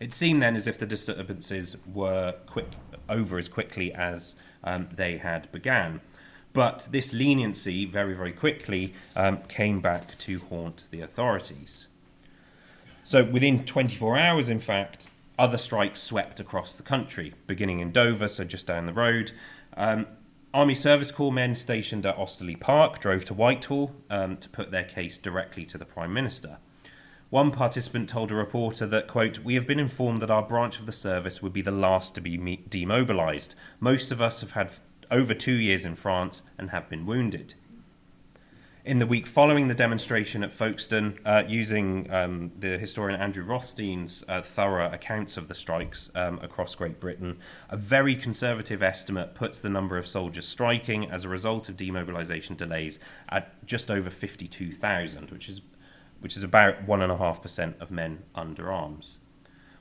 It 0.00 0.12
seemed 0.12 0.42
then 0.42 0.56
as 0.56 0.66
if 0.66 0.76
the 0.76 0.86
disturbances 0.86 1.76
were 1.86 2.34
quick, 2.46 2.66
over 3.08 3.38
as 3.38 3.48
quickly 3.48 3.94
as 3.94 4.34
um, 4.64 4.88
they 4.92 5.18
had 5.18 5.52
begun. 5.52 6.00
But 6.52 6.88
this 6.90 7.12
leniency 7.12 7.84
very, 7.84 8.14
very 8.14 8.32
quickly 8.32 8.94
um, 9.14 9.42
came 9.42 9.78
back 9.78 10.18
to 10.18 10.40
haunt 10.40 10.86
the 10.90 11.00
authorities. 11.00 11.86
So 13.04 13.22
within 13.22 13.64
24 13.64 14.18
hours, 14.18 14.48
in 14.48 14.58
fact, 14.58 15.10
other 15.38 15.58
strikes 15.58 16.02
swept 16.02 16.40
across 16.40 16.74
the 16.74 16.82
country, 16.82 17.34
beginning 17.46 17.78
in 17.78 17.92
Dover, 17.92 18.26
so 18.26 18.42
just 18.42 18.66
down 18.66 18.86
the 18.86 18.92
road. 18.92 19.30
Um, 19.78 20.08
Army 20.52 20.74
Service 20.74 21.12
Corps 21.12 21.32
men 21.32 21.54
stationed 21.54 22.04
at 22.04 22.18
Osterley 22.18 22.56
Park 22.56 22.98
drove 22.98 23.24
to 23.26 23.34
Whitehall 23.34 23.94
um, 24.10 24.36
to 24.36 24.48
put 24.48 24.72
their 24.72 24.82
case 24.82 25.16
directly 25.16 25.64
to 25.66 25.78
the 25.78 25.84
Prime 25.84 26.12
Minister. 26.12 26.58
One 27.30 27.52
participant 27.52 28.08
told 28.08 28.32
a 28.32 28.34
reporter 28.34 28.86
that, 28.86 29.06
quote, 29.06 29.38
We 29.38 29.54
have 29.54 29.68
been 29.68 29.78
informed 29.78 30.20
that 30.22 30.32
our 30.32 30.42
branch 30.42 30.80
of 30.80 30.86
the 30.86 30.92
service 30.92 31.40
would 31.42 31.52
be 31.52 31.62
the 31.62 31.70
last 31.70 32.16
to 32.16 32.20
be 32.20 32.64
demobilised. 32.68 33.54
Most 33.78 34.10
of 34.10 34.20
us 34.20 34.40
have 34.40 34.52
had 34.52 34.72
over 35.12 35.32
two 35.32 35.52
years 35.52 35.84
in 35.84 35.94
France 35.94 36.42
and 36.58 36.70
have 36.70 36.88
been 36.88 37.06
wounded. 37.06 37.54
In 38.88 39.00
the 39.00 39.06
week 39.06 39.26
following 39.26 39.68
the 39.68 39.74
demonstration 39.74 40.42
at 40.42 40.50
Folkestone, 40.50 41.18
uh, 41.22 41.42
using 41.46 42.10
um, 42.10 42.52
the 42.58 42.78
historian 42.78 43.20
Andrew 43.20 43.44
Rothstein's 43.44 44.24
uh, 44.26 44.40
thorough 44.40 44.90
accounts 44.90 45.36
of 45.36 45.46
the 45.46 45.54
strikes 45.54 46.10
um, 46.14 46.38
across 46.38 46.74
Great 46.74 46.98
Britain, 46.98 47.36
a 47.68 47.76
very 47.76 48.16
conservative 48.16 48.82
estimate 48.82 49.34
puts 49.34 49.58
the 49.58 49.68
number 49.68 49.98
of 49.98 50.06
soldiers 50.06 50.48
striking 50.48 51.10
as 51.10 51.24
a 51.24 51.28
result 51.28 51.68
of 51.68 51.76
demobilisation 51.76 52.56
delays 52.56 52.98
at 53.28 53.62
just 53.66 53.90
over 53.90 54.08
52,000, 54.08 55.32
which 55.32 55.50
is, 55.50 55.60
which 56.20 56.34
is 56.34 56.42
about 56.42 56.86
1.5% 56.86 57.78
of 57.82 57.90
men 57.90 58.22
under 58.34 58.72
arms. 58.72 59.18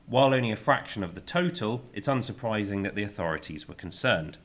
While 0.05 0.33
only 0.33 0.51
a 0.51 0.57
fraction 0.57 1.01
of 1.01 1.15
the 1.15 1.21
total, 1.21 1.85
it's 1.93 2.09
unsurprising 2.09 2.83
that 2.83 2.95
the 2.95 3.03
authorities 3.03 3.69
were 3.69 3.73
concerned 3.73 4.37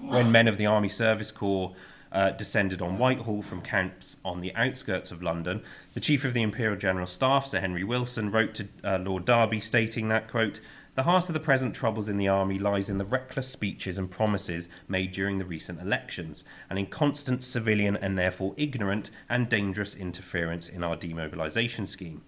when 0.00 0.32
men 0.32 0.48
of 0.48 0.56
the 0.56 0.64
Army 0.64 0.88
Service 0.88 1.30
Corps 1.30 1.74
uh, 2.14 2.30
descended 2.30 2.80
on 2.80 2.96
Whitehall 2.96 3.42
from 3.42 3.60
camps 3.60 4.16
on 4.24 4.40
the 4.40 4.54
outskirts 4.54 5.10
of 5.10 5.22
London, 5.22 5.62
the 5.92 6.00
Chief 6.00 6.24
of 6.24 6.32
the 6.32 6.42
Imperial 6.42 6.76
General 6.76 7.06
Staff, 7.06 7.46
Sir 7.46 7.60
Henry 7.60 7.84
Wilson, 7.84 8.30
wrote 8.30 8.54
to 8.54 8.68
uh, 8.82 8.98
Lord 8.98 9.24
Derby 9.24 9.60
stating 9.60 10.08
that, 10.08 10.30
quote, 10.30 10.60
the 10.94 11.02
heart 11.02 11.28
of 11.28 11.34
the 11.34 11.40
present 11.40 11.74
troubles 11.74 12.08
in 12.08 12.18
the 12.18 12.28
army 12.28 12.56
lies 12.56 12.88
in 12.88 12.98
the 12.98 13.04
reckless 13.04 13.48
speeches 13.48 13.98
and 13.98 14.08
promises 14.08 14.68
made 14.86 15.10
during 15.10 15.38
the 15.38 15.44
recent 15.44 15.80
elections, 15.80 16.44
and 16.70 16.78
in 16.78 16.86
constant 16.86 17.42
civilian 17.42 17.96
and 17.96 18.16
therefore 18.16 18.54
ignorant 18.56 19.10
and 19.28 19.48
dangerous 19.48 19.96
interference 19.96 20.68
in 20.68 20.84
our 20.84 20.96
demobilisation 20.96 21.88
scheme. 21.88 22.22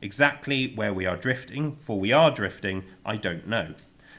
Exactly 0.00 0.72
where 0.76 0.94
we 0.94 1.06
are 1.06 1.16
drifting, 1.16 1.74
for 1.74 1.98
we 1.98 2.12
are 2.12 2.30
drifting, 2.30 2.84
I 3.04 3.16
don't 3.16 3.48
know. 3.48 3.74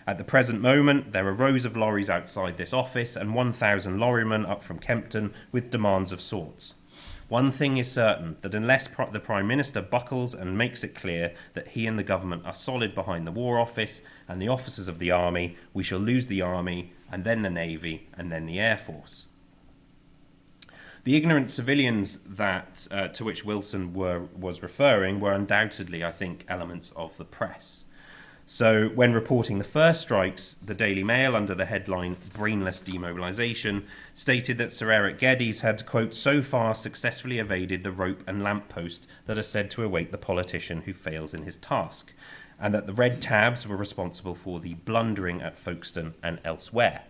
At 0.08 0.20
the 0.20 0.24
present 0.24 0.62
moment, 0.62 1.14
there 1.14 1.28
are 1.28 1.34
rows 1.34 1.66
of 1.66 1.76
lorries 1.76 2.12
outside 2.12 2.58
this 2.58 2.74
office 2.74 3.16
and 3.16 3.34
1,000 3.34 3.98
lorrymen 3.98 4.48
up 4.48 4.62
from 4.62 4.78
Kempton 4.78 5.34
with 5.52 5.72
demands 5.72 6.12
of 6.12 6.22
sorts. 6.22 6.76
One 7.28 7.52
thing 7.52 7.78
is 7.78 7.92
certain 7.92 8.38
that 8.42 8.54
unless 8.54 8.88
the 8.88 9.20
Prime 9.20 9.48
Minister 9.48 9.82
buckles 9.82 10.36
and 10.36 10.56
makes 10.56 10.84
it 10.84 10.94
clear 10.94 11.34
that 11.56 11.70
he 11.70 11.88
and 11.88 11.98
the 11.98 12.04
government 12.04 12.46
are 12.46 12.54
solid 12.54 12.94
behind 12.94 13.26
the 13.26 13.32
War 13.32 13.58
Office 13.58 14.04
and 14.28 14.40
the 14.40 14.48
officers 14.48 14.88
of 14.88 15.00
the 15.00 15.10
Army, 15.10 15.58
we 15.74 15.82
shall 15.82 15.98
lose 15.98 16.28
the 16.28 16.42
Army 16.42 16.94
and 17.12 17.24
then 17.24 17.42
the 17.42 17.50
Navy 17.50 18.08
and 18.16 18.32
then 18.32 18.46
the 18.46 18.60
Air 18.60 18.78
Force. 18.78 19.26
The 21.04 21.16
ignorant 21.16 21.50
civilians 21.50 22.20
that 22.28 22.88
uh, 22.92 23.08
to 23.08 23.24
which 23.24 23.44
Wilson 23.44 23.94
were, 23.94 24.26
was 24.38 24.62
referring 24.62 25.20
were 25.20 25.34
undoubtedly, 25.34 26.04
I 26.04 26.12
think, 26.12 26.46
elements 26.48 26.92
of 26.96 27.18
the 27.18 27.26
press. 27.26 27.85
So, 28.48 28.90
when 28.90 29.14
reporting 29.14 29.58
the 29.58 29.64
first 29.64 30.02
strikes, 30.02 30.58
the 30.64 30.75
Daily 30.75 31.04
Mail, 31.04 31.36
under 31.36 31.56
the 31.56 31.66
headline 31.66 32.16
Brainless 32.32 32.80
Demobilisation, 32.80 33.86
stated 34.14 34.60
that 34.60 34.72
Sir 34.72 34.92
Eric 34.92 35.18
Geddes 35.18 35.62
had, 35.62 35.84
quote, 35.88 36.14
so 36.14 36.44
far 36.44 36.75
successfully 36.75 37.40
evaded 37.40 37.82
the 37.82 37.92
rope 37.92 38.22
and 38.28 38.44
lamppost 38.44 39.08
that 39.25 39.40
are 39.40 39.44
said 39.44 39.72
to 39.72 39.84
await 39.84 40.12
the 40.12 40.20
politician 40.20 40.82
who 40.82 40.94
fails 40.94 41.34
in 41.34 41.42
his 41.42 41.58
task, 41.58 42.14
and 42.60 42.72
that 42.75 42.86
the 42.86 42.94
red 42.94 43.20
tabs 43.20 43.68
were 43.68 43.75
responsible 43.75 44.36
for 44.36 44.60
the 44.60 44.75
blundering 44.75 45.42
at 45.42 45.58
Folkestone 45.58 46.14
and 46.22 46.40
elsewhere. 46.46 47.06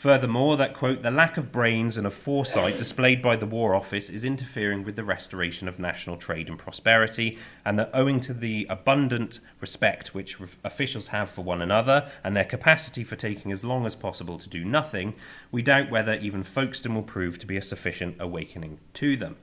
Furthermore, 0.00 0.56
that, 0.56 0.72
quote, 0.72 1.02
the 1.02 1.10
lack 1.10 1.36
of 1.36 1.52
brains 1.52 1.98
and 1.98 2.06
of 2.06 2.14
foresight 2.14 2.78
displayed 2.78 3.20
by 3.20 3.36
the 3.36 3.44
War 3.44 3.74
Office 3.74 4.08
is 4.08 4.24
interfering 4.24 4.82
with 4.82 4.96
the 4.96 5.04
restoration 5.04 5.68
of 5.68 5.78
national 5.78 6.16
trade 6.16 6.48
and 6.48 6.58
prosperity, 6.58 7.36
and 7.66 7.78
that 7.78 7.90
owing 7.92 8.18
to 8.20 8.32
the 8.32 8.66
abundant 8.70 9.40
respect 9.60 10.14
which 10.14 10.40
re- 10.40 10.48
officials 10.64 11.08
have 11.08 11.28
for 11.28 11.42
one 11.44 11.60
another 11.60 12.10
and 12.24 12.34
their 12.34 12.46
capacity 12.46 13.04
for 13.04 13.14
taking 13.14 13.52
as 13.52 13.62
long 13.62 13.84
as 13.84 13.94
possible 13.94 14.38
to 14.38 14.48
do 14.48 14.64
nothing, 14.64 15.12
we 15.52 15.60
doubt 15.60 15.90
whether 15.90 16.14
even 16.14 16.44
Folkestone 16.44 16.94
will 16.94 17.02
prove 17.02 17.38
to 17.38 17.46
be 17.46 17.58
a 17.58 17.62
sufficient 17.62 18.16
awakening 18.18 18.80
to 18.94 19.16
them. 19.16 19.36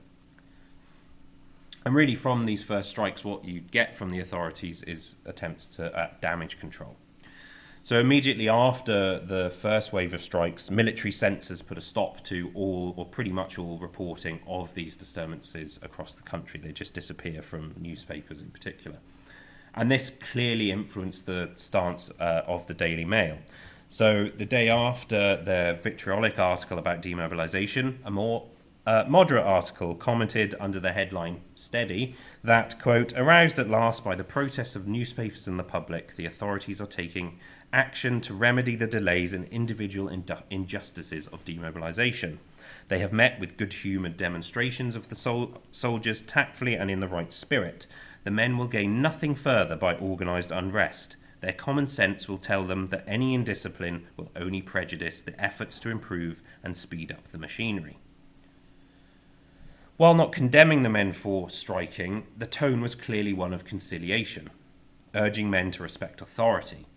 And 1.84 1.94
really, 1.94 2.16
from 2.16 2.46
these 2.46 2.64
first 2.64 2.90
strikes, 2.90 3.24
what 3.24 3.44
you 3.44 3.60
get 3.60 3.94
from 3.94 4.10
the 4.10 4.18
authorities 4.18 4.82
is 4.82 5.14
attempts 5.24 5.68
to 5.76 5.96
uh, 5.96 6.10
damage 6.20 6.58
control. 6.58 6.96
So 7.88 7.98
immediately 7.98 8.50
after 8.50 9.18
the 9.18 9.48
first 9.48 9.94
wave 9.94 10.12
of 10.12 10.20
strikes, 10.20 10.70
military 10.70 11.10
censors 11.10 11.62
put 11.62 11.78
a 11.78 11.80
stop 11.80 12.22
to 12.24 12.50
all, 12.52 12.92
or 12.98 13.06
pretty 13.06 13.32
much 13.32 13.58
all, 13.58 13.78
reporting 13.78 14.40
of 14.46 14.74
these 14.74 14.94
disturbances 14.94 15.80
across 15.80 16.14
the 16.14 16.22
country. 16.22 16.60
They 16.60 16.70
just 16.70 16.92
disappear 16.92 17.40
from 17.40 17.72
newspapers 17.78 18.42
in 18.42 18.50
particular. 18.50 18.98
And 19.74 19.90
this 19.90 20.10
clearly 20.10 20.70
influenced 20.70 21.24
the 21.24 21.52
stance 21.54 22.10
uh, 22.20 22.42
of 22.46 22.66
the 22.66 22.74
Daily 22.74 23.06
Mail. 23.06 23.38
So 23.88 24.28
the 24.36 24.44
day 24.44 24.68
after 24.68 25.42
their 25.42 25.72
vitriolic 25.72 26.38
article 26.38 26.78
about 26.78 27.00
demobilisation, 27.00 28.00
a 28.04 28.10
more 28.10 28.48
uh, 28.88 29.04
moderate 29.08 29.44
article 29.44 29.94
commented 29.94 30.54
under 30.60 30.80
the 30.80 30.92
headline 30.92 31.40
Steady 31.54 32.14
that, 32.42 32.80
quote, 32.80 33.12
aroused 33.14 33.58
at 33.58 33.68
last 33.68 34.02
by 34.02 34.14
the 34.14 34.24
protests 34.24 34.76
of 34.76 34.86
newspapers 34.86 35.46
and 35.46 35.58
the 35.58 35.64
public, 35.64 36.16
the 36.16 36.24
authorities 36.24 36.80
are 36.80 36.86
taking 36.86 37.38
action 37.72 38.20
to 38.22 38.34
remedy 38.34 38.74
the 38.74 38.86
delays 38.86 39.32
and 39.32 39.46
individual 39.48 40.08
injustices 40.50 41.26
of 41.28 41.44
demobilisation. 41.44 42.38
They 42.88 42.98
have 43.00 43.12
met 43.12 43.38
with 43.38 43.56
good 43.56 43.72
humoured 43.72 44.16
demonstrations 44.16 44.96
of 44.96 45.08
the 45.08 45.14
sol- 45.14 45.62
soldiers 45.70 46.22
tactfully 46.22 46.74
and 46.74 46.90
in 46.90 47.00
the 47.00 47.08
right 47.08 47.32
spirit. 47.32 47.86
The 48.24 48.30
men 48.30 48.58
will 48.58 48.66
gain 48.66 49.02
nothing 49.02 49.34
further 49.34 49.76
by 49.76 49.96
organised 49.96 50.50
unrest. 50.50 51.16
Their 51.40 51.52
common 51.52 51.86
sense 51.86 52.28
will 52.28 52.38
tell 52.38 52.64
them 52.64 52.86
that 52.86 53.04
any 53.06 53.32
indiscipline 53.32 54.06
will 54.16 54.30
only 54.34 54.60
prejudice 54.60 55.20
the 55.20 55.40
efforts 55.40 55.78
to 55.80 55.90
improve 55.90 56.42
and 56.64 56.76
speed 56.76 57.12
up 57.12 57.28
the 57.28 57.38
machinery. 57.38 57.98
While 59.96 60.14
not 60.14 60.32
condemning 60.32 60.82
the 60.82 60.88
men 60.88 61.12
for 61.12 61.50
striking, 61.50 62.26
the 62.36 62.46
tone 62.46 62.80
was 62.80 62.94
clearly 62.94 63.32
one 63.32 63.52
of 63.52 63.64
conciliation, 63.64 64.50
urging 65.14 65.50
men 65.50 65.70
to 65.72 65.82
respect 65.82 66.20
authority. 66.20 66.87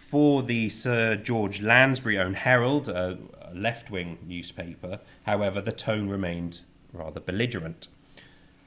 For 0.00 0.42
the 0.42 0.68
Sir 0.70 1.14
George 1.14 1.62
Lansbury 1.62 2.18
owned 2.18 2.38
Herald, 2.38 2.88
a 2.88 3.16
left 3.54 3.92
wing 3.92 4.18
newspaper, 4.26 4.98
however, 5.22 5.60
the 5.60 5.70
tone 5.70 6.08
remained 6.08 6.62
rather 6.92 7.20
belligerent. 7.20 7.86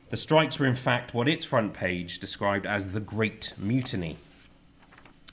The 0.10 0.16
strikes 0.16 0.58
were, 0.58 0.68
in 0.68 0.76
fact, 0.76 1.14
what 1.14 1.28
its 1.28 1.44
front 1.44 1.74
page 1.74 2.20
described 2.20 2.66
as 2.66 2.94
the 2.94 3.02
Great 3.02 3.52
Mutiny. 3.58 4.16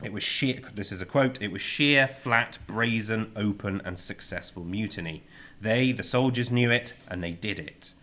It 0.03 0.13
was 0.13 0.25
sheer, 0.25 0.61
this 0.75 0.91
is 0.91 1.01
a 1.01 1.07
quote, 1.07 1.41
it 1.41 1.53
was 1.53 1.63
sheer, 1.63 2.09
flat, 2.09 2.59
brazen, 2.67 3.31
open, 3.37 3.81
and 3.85 3.97
successful 3.97 4.65
mutiny. 4.65 5.23
They, 5.61 5.93
the 5.93 6.03
soldiers, 6.03 6.51
knew 6.51 6.73
it, 6.73 6.93
and 7.07 7.23
they 7.23 7.33
did 7.33 7.61
it. 7.61 7.95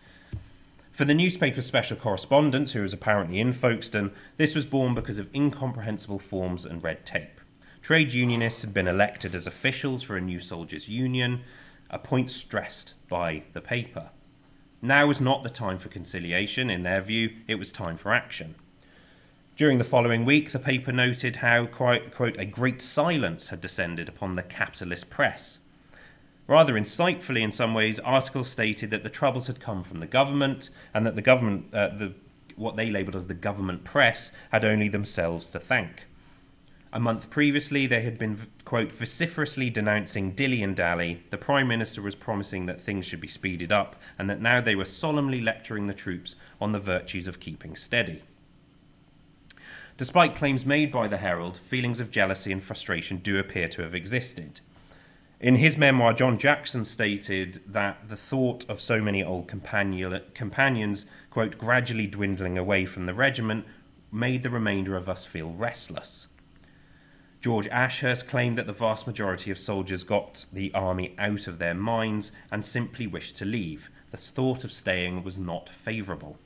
For 0.92 1.04
the 1.04 1.14
newspaper's 1.14 1.66
special 1.66 1.98
correspondent, 1.98 2.70
who 2.70 2.80
was 2.80 2.94
apparently 2.94 3.38
in 3.38 3.52
Folkestone, 3.52 4.12
this 4.38 4.54
was 4.54 4.64
born 4.64 4.94
because 4.94 5.18
of 5.18 5.28
incomprehensible 5.34 6.20
forms 6.20 6.64
and 6.64 6.82
red 6.82 7.04
tape. 7.04 7.37
Trade 7.88 8.12
unionists 8.12 8.60
had 8.60 8.74
been 8.74 8.86
elected 8.86 9.34
as 9.34 9.46
officials 9.46 10.02
for 10.02 10.14
a 10.14 10.20
new 10.20 10.40
soldiers' 10.40 10.90
union, 10.90 11.40
a 11.88 11.98
point 11.98 12.30
stressed 12.30 12.92
by 13.08 13.44
the 13.54 13.62
paper. 13.62 14.10
Now 14.82 15.06
was 15.06 15.22
not 15.22 15.42
the 15.42 15.48
time 15.48 15.78
for 15.78 15.88
conciliation, 15.88 16.68
in 16.68 16.82
their 16.82 17.00
view, 17.00 17.30
it 17.46 17.54
was 17.54 17.72
time 17.72 17.96
for 17.96 18.12
action. 18.12 18.56
During 19.56 19.78
the 19.78 19.84
following 19.84 20.26
week, 20.26 20.52
the 20.52 20.58
paper 20.58 20.92
noted 20.92 21.36
how, 21.36 21.64
quite, 21.64 22.14
quote, 22.14 22.38
a 22.38 22.44
great 22.44 22.82
silence 22.82 23.48
had 23.48 23.62
descended 23.62 24.06
upon 24.06 24.34
the 24.34 24.42
capitalist 24.42 25.08
press. 25.08 25.58
Rather 26.46 26.74
insightfully, 26.74 27.40
in 27.40 27.50
some 27.50 27.72
ways, 27.72 27.98
articles 28.00 28.50
stated 28.50 28.90
that 28.90 29.02
the 29.02 29.08
troubles 29.08 29.46
had 29.46 29.60
come 29.60 29.82
from 29.82 29.96
the 29.96 30.06
government 30.06 30.68
and 30.92 31.06
that 31.06 31.16
the 31.16 31.22
government, 31.22 31.72
uh, 31.72 31.88
the, 31.88 32.12
what 32.54 32.76
they 32.76 32.90
labelled 32.90 33.16
as 33.16 33.28
the 33.28 33.32
government 33.32 33.82
press, 33.82 34.30
had 34.52 34.62
only 34.62 34.88
themselves 34.88 35.48
to 35.48 35.58
thank. 35.58 36.04
A 36.90 36.98
month 36.98 37.28
previously, 37.28 37.86
they 37.86 38.00
had 38.00 38.16
been, 38.16 38.46
quote, 38.64 38.90
vociferously 38.92 39.68
denouncing 39.68 40.30
dilly 40.30 40.62
and 40.62 40.74
dally. 40.74 41.22
The 41.28 41.36
Prime 41.36 41.68
Minister 41.68 42.00
was 42.00 42.14
promising 42.14 42.64
that 42.64 42.80
things 42.80 43.04
should 43.04 43.20
be 43.20 43.28
speeded 43.28 43.70
up, 43.70 43.96
and 44.18 44.30
that 44.30 44.40
now 44.40 44.62
they 44.62 44.74
were 44.74 44.86
solemnly 44.86 45.42
lecturing 45.42 45.86
the 45.86 45.92
troops 45.92 46.34
on 46.60 46.72
the 46.72 46.78
virtues 46.78 47.26
of 47.26 47.40
keeping 47.40 47.76
steady. 47.76 48.22
Despite 49.98 50.36
claims 50.36 50.64
made 50.64 50.90
by 50.90 51.08
the 51.08 51.18
Herald, 51.18 51.58
feelings 51.58 52.00
of 52.00 52.10
jealousy 52.10 52.52
and 52.52 52.62
frustration 52.62 53.18
do 53.18 53.38
appear 53.38 53.68
to 53.68 53.82
have 53.82 53.94
existed. 53.94 54.60
In 55.40 55.56
his 55.56 55.76
memoir, 55.76 56.14
John 56.14 56.38
Jackson 56.38 56.84
stated 56.84 57.60
that 57.66 58.08
the 58.08 58.16
thought 58.16 58.64
of 58.68 58.80
so 58.80 59.02
many 59.02 59.22
old 59.22 59.46
companions, 59.48 61.04
quote, 61.30 61.58
gradually 61.58 62.06
dwindling 62.06 62.56
away 62.56 62.86
from 62.86 63.06
the 63.06 63.14
regiment 63.14 63.66
made 64.10 64.42
the 64.42 64.50
remainder 64.50 64.96
of 64.96 65.08
us 65.08 65.26
feel 65.26 65.50
restless. 65.50 66.27
George 67.40 67.68
Ashurst 67.68 68.26
claimed 68.26 68.58
that 68.58 68.66
the 68.66 68.72
vast 68.72 69.06
majority 69.06 69.50
of 69.50 69.58
soldiers 69.58 70.02
got 70.02 70.46
the 70.52 70.74
army 70.74 71.14
out 71.18 71.46
of 71.46 71.58
their 71.58 71.74
minds 71.74 72.32
and 72.50 72.64
simply 72.64 73.06
wished 73.06 73.36
to 73.36 73.44
leave. 73.44 73.90
The 74.10 74.16
thought 74.16 74.64
of 74.64 74.72
staying 74.72 75.22
was 75.22 75.38
not 75.38 75.68
favourable. 75.68 76.36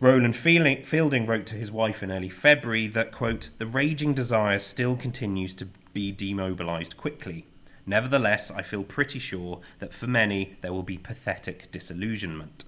Rowland 0.00 0.34
Fielding 0.34 1.26
wrote 1.26 1.46
to 1.46 1.54
his 1.54 1.70
wife 1.70 2.02
in 2.02 2.10
early 2.10 2.30
February 2.30 2.86
that, 2.88 3.12
quote, 3.12 3.50
the 3.58 3.66
raging 3.66 4.14
desire 4.14 4.58
still 4.58 4.96
continues 4.96 5.54
to 5.56 5.68
be 5.92 6.10
demobilised 6.10 6.96
quickly. 6.96 7.44
Nevertheless, 7.86 8.50
I 8.50 8.62
feel 8.62 8.84
pretty 8.84 9.18
sure 9.18 9.60
that 9.78 9.92
for 9.92 10.06
many 10.06 10.56
there 10.62 10.72
will 10.72 10.82
be 10.82 10.98
pathetic 10.98 11.70
disillusionment. 11.70 12.64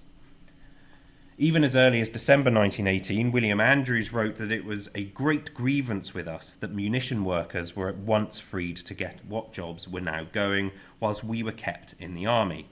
Even 1.37 1.65
as 1.65 1.75
early 1.75 1.99
as 1.99 2.09
December 2.09 2.49
1918, 2.49 3.29
William 3.29 3.59
Andrews 3.59 4.13
wrote 4.13 4.37
that 4.37 4.53
it 4.53 4.63
was 4.63 4.89
a 4.95 5.03
great 5.03 5.53
grievance 5.53 6.13
with 6.13 6.29
us 6.29 6.55
that 6.61 6.73
munition 6.73 7.25
workers 7.25 7.75
were 7.75 7.89
at 7.89 7.97
once 7.97 8.39
freed 8.39 8.77
to 8.77 8.93
get 8.93 9.19
what 9.27 9.51
jobs 9.51 9.85
were 9.85 9.99
now 9.99 10.25
going, 10.31 10.71
whilst 11.01 11.25
we 11.25 11.43
were 11.43 11.51
kept 11.51 11.93
in 11.99 12.15
the 12.15 12.25
army. 12.25 12.69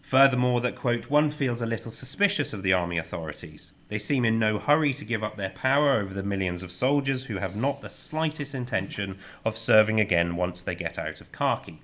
Furthermore, 0.00 0.60
that, 0.60 0.76
quote, 0.76 1.10
one 1.10 1.28
feels 1.28 1.60
a 1.60 1.66
little 1.66 1.90
suspicious 1.90 2.52
of 2.52 2.62
the 2.62 2.72
army 2.72 2.98
authorities. 2.98 3.72
They 3.88 3.98
seem 3.98 4.24
in 4.24 4.38
no 4.38 4.60
hurry 4.60 4.92
to 4.94 5.04
give 5.04 5.24
up 5.24 5.34
their 5.34 5.50
power 5.50 5.94
over 5.94 6.14
the 6.14 6.22
millions 6.22 6.62
of 6.62 6.70
soldiers 6.70 7.24
who 7.24 7.38
have 7.38 7.56
not 7.56 7.80
the 7.80 7.90
slightest 7.90 8.54
intention 8.54 9.18
of 9.44 9.58
serving 9.58 9.98
again 9.98 10.36
once 10.36 10.62
they 10.62 10.76
get 10.76 11.00
out 11.00 11.20
of 11.20 11.32
khaki. 11.32 11.82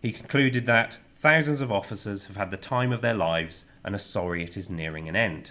He 0.00 0.12
concluded 0.12 0.64
that 0.64 0.98
thousands 1.20 1.60
of 1.60 1.70
officers 1.70 2.24
have 2.24 2.36
had 2.36 2.50
the 2.50 2.56
time 2.56 2.92
of 2.92 3.02
their 3.02 3.14
lives 3.14 3.66
and 3.84 3.94
are 3.94 3.98
sorry 3.98 4.42
it 4.42 4.56
is 4.56 4.70
nearing 4.70 5.08
an 5.08 5.14
end. 5.14 5.50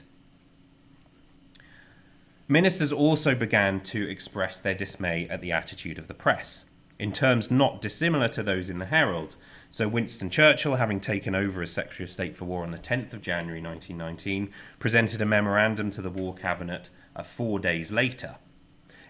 Ministers 2.47 2.91
also 2.91 3.35
began 3.35 3.79
to 3.81 4.09
express 4.09 4.59
their 4.59 4.73
dismay 4.73 5.27
at 5.29 5.41
the 5.41 5.51
attitude 5.51 5.99
of 5.99 6.07
the 6.07 6.15
press, 6.15 6.65
in 6.97 7.11
terms 7.11 7.51
not 7.51 7.79
dissimilar 7.79 8.27
to 8.27 8.41
those 8.41 8.71
in 8.71 8.79
the 8.79 8.87
Herald. 8.87 9.35
So, 9.69 9.87
Winston 9.87 10.31
Churchill, 10.31 10.77
having 10.77 10.99
taken 10.99 11.35
over 11.35 11.61
as 11.61 11.71
Secretary 11.71 12.05
of 12.05 12.11
State 12.11 12.35
for 12.35 12.45
War 12.45 12.63
on 12.63 12.71
the 12.71 12.79
10th 12.79 13.13
of 13.13 13.21
January 13.21 13.61
1919, 13.61 14.51
presented 14.79 15.21
a 15.21 15.25
memorandum 15.27 15.91
to 15.91 16.01
the 16.01 16.09
War 16.09 16.33
Cabinet 16.33 16.89
uh, 17.15 17.21
four 17.21 17.59
days 17.59 17.91
later. 17.91 18.37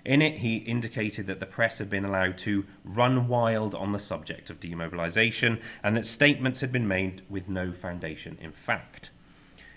In 0.05 0.21
it, 0.21 0.37
he 0.39 0.57
indicated 0.57 1.27
that 1.27 1.39
the 1.39 1.45
press 1.45 1.77
had 1.77 1.89
been 1.89 2.05
allowed 2.05 2.37
to 2.39 2.65
run 2.83 3.27
wild 3.27 3.75
on 3.75 3.91
the 3.91 3.99
subject 3.99 4.49
of 4.49 4.59
demobilisation 4.59 5.61
and 5.83 5.95
that 5.95 6.05
statements 6.05 6.61
had 6.61 6.71
been 6.71 6.87
made 6.87 7.21
with 7.29 7.49
no 7.49 7.73
foundation 7.73 8.37
in 8.41 8.51
fact. 8.51 9.11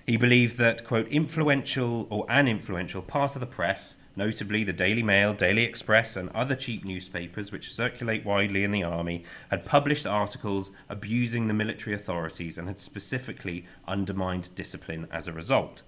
He 0.07 0.17
believed 0.17 0.59
that, 0.59 0.85
quote, 0.85 1.09
influential 1.09 2.07
or 2.11 2.27
an 2.29 2.49
influential 2.49 3.03
part 3.03 3.37
of 3.37 3.41
the 3.41 3.47
press, 3.47 3.97
notably 4.17 4.65
the 4.65 4.73
Daily 4.73 5.03
Mail, 5.03 5.33
Daily 5.33 5.63
Express, 5.63 6.17
and 6.17 6.29
other 6.31 6.57
cheap 6.57 6.85
newspapers 6.85 7.53
which 7.53 7.73
circulate 7.73 8.25
widely 8.25 8.65
in 8.65 8.73
the 8.73 8.83
army, 8.83 9.25
had 9.51 9.65
published 9.65 10.07
articles 10.07 10.73
abusing 10.89 11.47
the 11.47 11.55
military 11.55 11.95
authorities 11.95 12.59
and 12.59 12.67
had 12.67 12.81
specifically 12.81 13.65
undermined 13.87 14.55
discipline 14.55 15.07
as 15.13 15.29
a 15.29 15.33
result. 15.33 15.83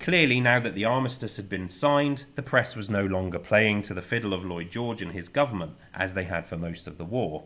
Clearly, 0.00 0.40
now 0.40 0.58
that 0.60 0.74
the 0.74 0.86
armistice 0.86 1.36
had 1.36 1.50
been 1.50 1.68
signed, 1.68 2.24
the 2.34 2.42
press 2.42 2.74
was 2.74 2.88
no 2.88 3.04
longer 3.04 3.38
playing 3.38 3.82
to 3.82 3.92
the 3.92 4.00
fiddle 4.00 4.32
of 4.32 4.46
Lloyd 4.46 4.70
George 4.70 5.02
and 5.02 5.12
his 5.12 5.28
government, 5.28 5.76
as 5.92 6.14
they 6.14 6.24
had 6.24 6.46
for 6.46 6.56
most 6.56 6.86
of 6.86 6.96
the 6.96 7.04
war. 7.04 7.44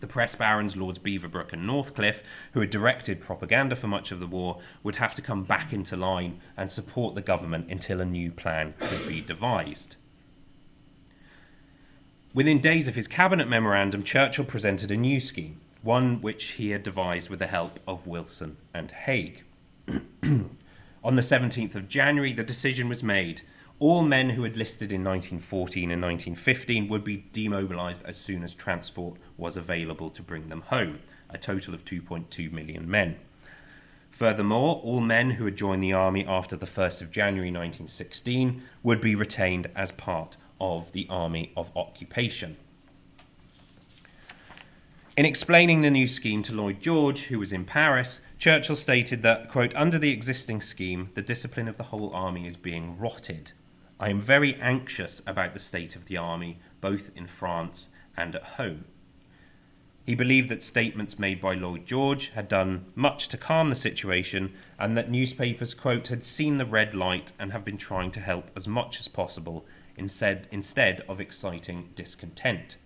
The 0.00 0.06
press 0.06 0.34
barons, 0.34 0.76
Lords 0.76 0.98
Beaverbrook 0.98 1.54
and 1.54 1.66
Northcliffe, 1.66 2.22
who 2.52 2.60
had 2.60 2.68
directed 2.68 3.22
propaganda 3.22 3.74
for 3.74 3.86
much 3.86 4.12
of 4.12 4.20
the 4.20 4.26
war, 4.26 4.60
would 4.82 4.96
have 4.96 5.14
to 5.14 5.22
come 5.22 5.44
back 5.44 5.72
into 5.72 5.96
line 5.96 6.40
and 6.58 6.70
support 6.70 7.14
the 7.14 7.22
government 7.22 7.70
until 7.70 8.02
a 8.02 8.04
new 8.04 8.30
plan 8.30 8.74
could 8.78 9.08
be 9.08 9.22
devised. 9.22 9.96
Within 12.34 12.60
days 12.60 12.86
of 12.86 12.96
his 12.96 13.08
cabinet 13.08 13.48
memorandum, 13.48 14.02
Churchill 14.02 14.44
presented 14.44 14.90
a 14.90 14.96
new 14.96 15.20
scheme, 15.20 15.58
one 15.80 16.20
which 16.20 16.48
he 16.48 16.72
had 16.72 16.82
devised 16.82 17.30
with 17.30 17.38
the 17.38 17.46
help 17.46 17.80
of 17.88 18.06
Wilson 18.06 18.58
and 18.74 18.90
Haig. 18.90 19.42
On 21.06 21.14
the 21.14 21.22
17th 21.22 21.76
of 21.76 21.86
January, 21.86 22.32
the 22.32 22.42
decision 22.42 22.88
was 22.88 23.04
made. 23.04 23.42
All 23.78 24.02
men 24.02 24.30
who 24.30 24.42
had 24.42 24.56
listed 24.56 24.90
in 24.90 25.04
1914 25.04 25.92
and 25.92 26.02
1915 26.02 26.88
would 26.88 27.04
be 27.04 27.26
demobilised 27.32 28.02
as 28.04 28.16
soon 28.16 28.42
as 28.42 28.54
transport 28.54 29.20
was 29.36 29.56
available 29.56 30.10
to 30.10 30.20
bring 30.20 30.48
them 30.48 30.62
home, 30.62 30.98
a 31.30 31.38
total 31.38 31.74
of 31.74 31.84
2.2 31.84 32.50
million 32.50 32.90
men. 32.90 33.18
Furthermore, 34.10 34.80
all 34.82 35.00
men 35.00 35.30
who 35.30 35.44
had 35.44 35.54
joined 35.54 35.84
the 35.84 35.92
army 35.92 36.26
after 36.26 36.56
the 36.56 36.66
1st 36.66 37.02
of 37.02 37.12
January 37.12 37.52
1916 37.52 38.60
would 38.82 39.00
be 39.00 39.14
retained 39.14 39.70
as 39.76 39.92
part 39.92 40.36
of 40.60 40.90
the 40.90 41.06
Army 41.08 41.52
of 41.56 41.70
Occupation. 41.76 42.56
In 45.16 45.24
explaining 45.24 45.82
the 45.82 45.90
new 45.90 46.08
scheme 46.08 46.42
to 46.42 46.52
Lloyd 46.52 46.80
George, 46.80 47.26
who 47.26 47.38
was 47.38 47.52
in 47.52 47.64
Paris, 47.64 48.20
Churchill 48.38 48.76
stated 48.76 49.22
that, 49.22 49.48
quote, 49.48 49.74
under 49.74 49.98
the 49.98 50.10
existing 50.10 50.60
scheme, 50.60 51.10
the 51.14 51.22
discipline 51.22 51.68
of 51.68 51.78
the 51.78 51.84
whole 51.84 52.14
army 52.14 52.46
is 52.46 52.56
being 52.56 52.98
rotted. 52.98 53.52
I 53.98 54.10
am 54.10 54.20
very 54.20 54.54
anxious 54.56 55.22
about 55.26 55.54
the 55.54 55.60
state 55.60 55.96
of 55.96 56.04
the 56.04 56.18
army, 56.18 56.58
both 56.82 57.10
in 57.16 57.26
France 57.26 57.88
and 58.14 58.34
at 58.34 58.42
home. 58.42 58.84
He 60.04 60.14
believed 60.14 60.50
that 60.50 60.62
statements 60.62 61.18
made 61.18 61.40
by 61.40 61.54
Lloyd 61.54 61.86
George 61.86 62.28
had 62.28 62.46
done 62.46 62.84
much 62.94 63.26
to 63.28 63.38
calm 63.38 63.70
the 63.70 63.74
situation 63.74 64.54
and 64.78 64.96
that 64.96 65.10
newspapers, 65.10 65.74
quote, 65.74 66.08
had 66.08 66.22
seen 66.22 66.58
the 66.58 66.66
red 66.66 66.94
light 66.94 67.32
and 67.38 67.52
have 67.52 67.64
been 67.64 67.78
trying 67.78 68.10
to 68.12 68.20
help 68.20 68.50
as 68.54 68.68
much 68.68 69.00
as 69.00 69.08
possible 69.08 69.66
instead, 69.96 70.46
instead 70.52 71.00
of 71.08 71.20
exciting 71.20 71.88
discontent. 71.94 72.76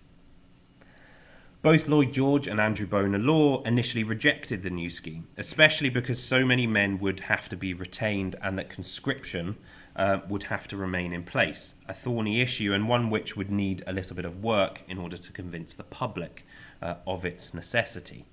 Both 1.61 1.87
Lloyd 1.87 2.11
George 2.11 2.47
and 2.47 2.59
Andrew 2.59 2.87
Bonar 2.87 3.19
Law 3.19 3.61
initially 3.61 4.03
rejected 4.03 4.63
the 4.63 4.71
new 4.71 4.89
scheme, 4.89 5.27
especially 5.37 5.89
because 5.89 6.19
so 6.19 6.43
many 6.43 6.65
men 6.65 6.97
would 6.97 7.19
have 7.19 7.47
to 7.49 7.55
be 7.55 7.75
retained 7.75 8.35
and 8.41 8.57
that 8.57 8.71
conscription 8.71 9.57
uh, 9.95 10.21
would 10.27 10.43
have 10.43 10.67
to 10.69 10.77
remain 10.77 11.13
in 11.13 11.21
place, 11.21 11.75
a 11.87 11.93
thorny 11.93 12.41
issue 12.41 12.73
and 12.73 12.89
one 12.89 13.11
which 13.11 13.37
would 13.37 13.51
need 13.51 13.83
a 13.85 13.93
little 13.93 14.15
bit 14.15 14.25
of 14.25 14.43
work 14.43 14.81
in 14.87 14.97
order 14.97 15.17
to 15.17 15.31
convince 15.31 15.75
the 15.75 15.83
public 15.83 16.47
uh, 16.81 16.95
of 17.05 17.23
its 17.23 17.53
necessity. 17.53 18.25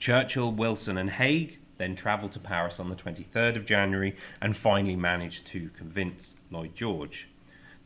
Churchill, 0.00 0.50
Wilson, 0.50 0.98
and 0.98 1.10
Haig 1.10 1.60
then 1.76 1.94
travelled 1.94 2.32
to 2.32 2.40
Paris 2.40 2.80
on 2.80 2.88
the 2.88 2.96
23rd 2.96 3.54
of 3.54 3.64
January 3.64 4.16
and 4.40 4.56
finally 4.56 4.96
managed 4.96 5.46
to 5.46 5.70
convince 5.76 6.34
Lloyd 6.50 6.74
George. 6.74 7.28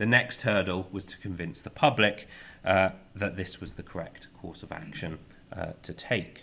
The 0.03 0.07
next 0.07 0.43
hurdle 0.43 0.89
was 0.91 1.05
to 1.05 1.19
convince 1.19 1.63
the 1.63 1.71
public 1.71 2.27
uh, 2.65 2.89
that 3.15 3.37
this 3.37 3.61
was 3.61 3.75
the 3.75 3.85
correct 3.85 4.27
course 4.37 4.65
of 4.65 4.73
action 4.73 5.21
uh, 5.57 5.75
to 5.85 5.93
take. 5.93 6.43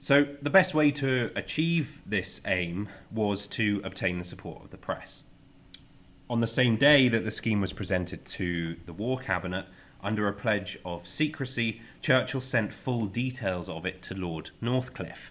So, 0.00 0.26
the 0.42 0.50
best 0.50 0.74
way 0.74 0.90
to 0.90 1.30
achieve 1.36 2.00
this 2.04 2.40
aim 2.44 2.88
was 3.12 3.46
to 3.58 3.80
obtain 3.84 4.18
the 4.18 4.24
support 4.24 4.64
of 4.64 4.70
the 4.70 4.76
press 4.76 5.22
on 6.28 6.40
the 6.40 6.46
same 6.48 6.76
day 6.76 7.06
that 7.06 7.24
the 7.24 7.30
scheme 7.30 7.60
was 7.60 7.72
presented 7.72 8.24
to 8.24 8.76
the 8.84 8.92
War 8.92 9.18
Cabinet, 9.18 9.66
under 10.02 10.26
a 10.26 10.32
pledge 10.32 10.76
of 10.84 11.06
secrecy, 11.06 11.80
Churchill 12.00 12.40
sent 12.40 12.74
full 12.74 13.06
details 13.06 13.68
of 13.68 13.86
it 13.86 14.02
to 14.02 14.14
Lord 14.14 14.50
Northcliffe. 14.60 15.30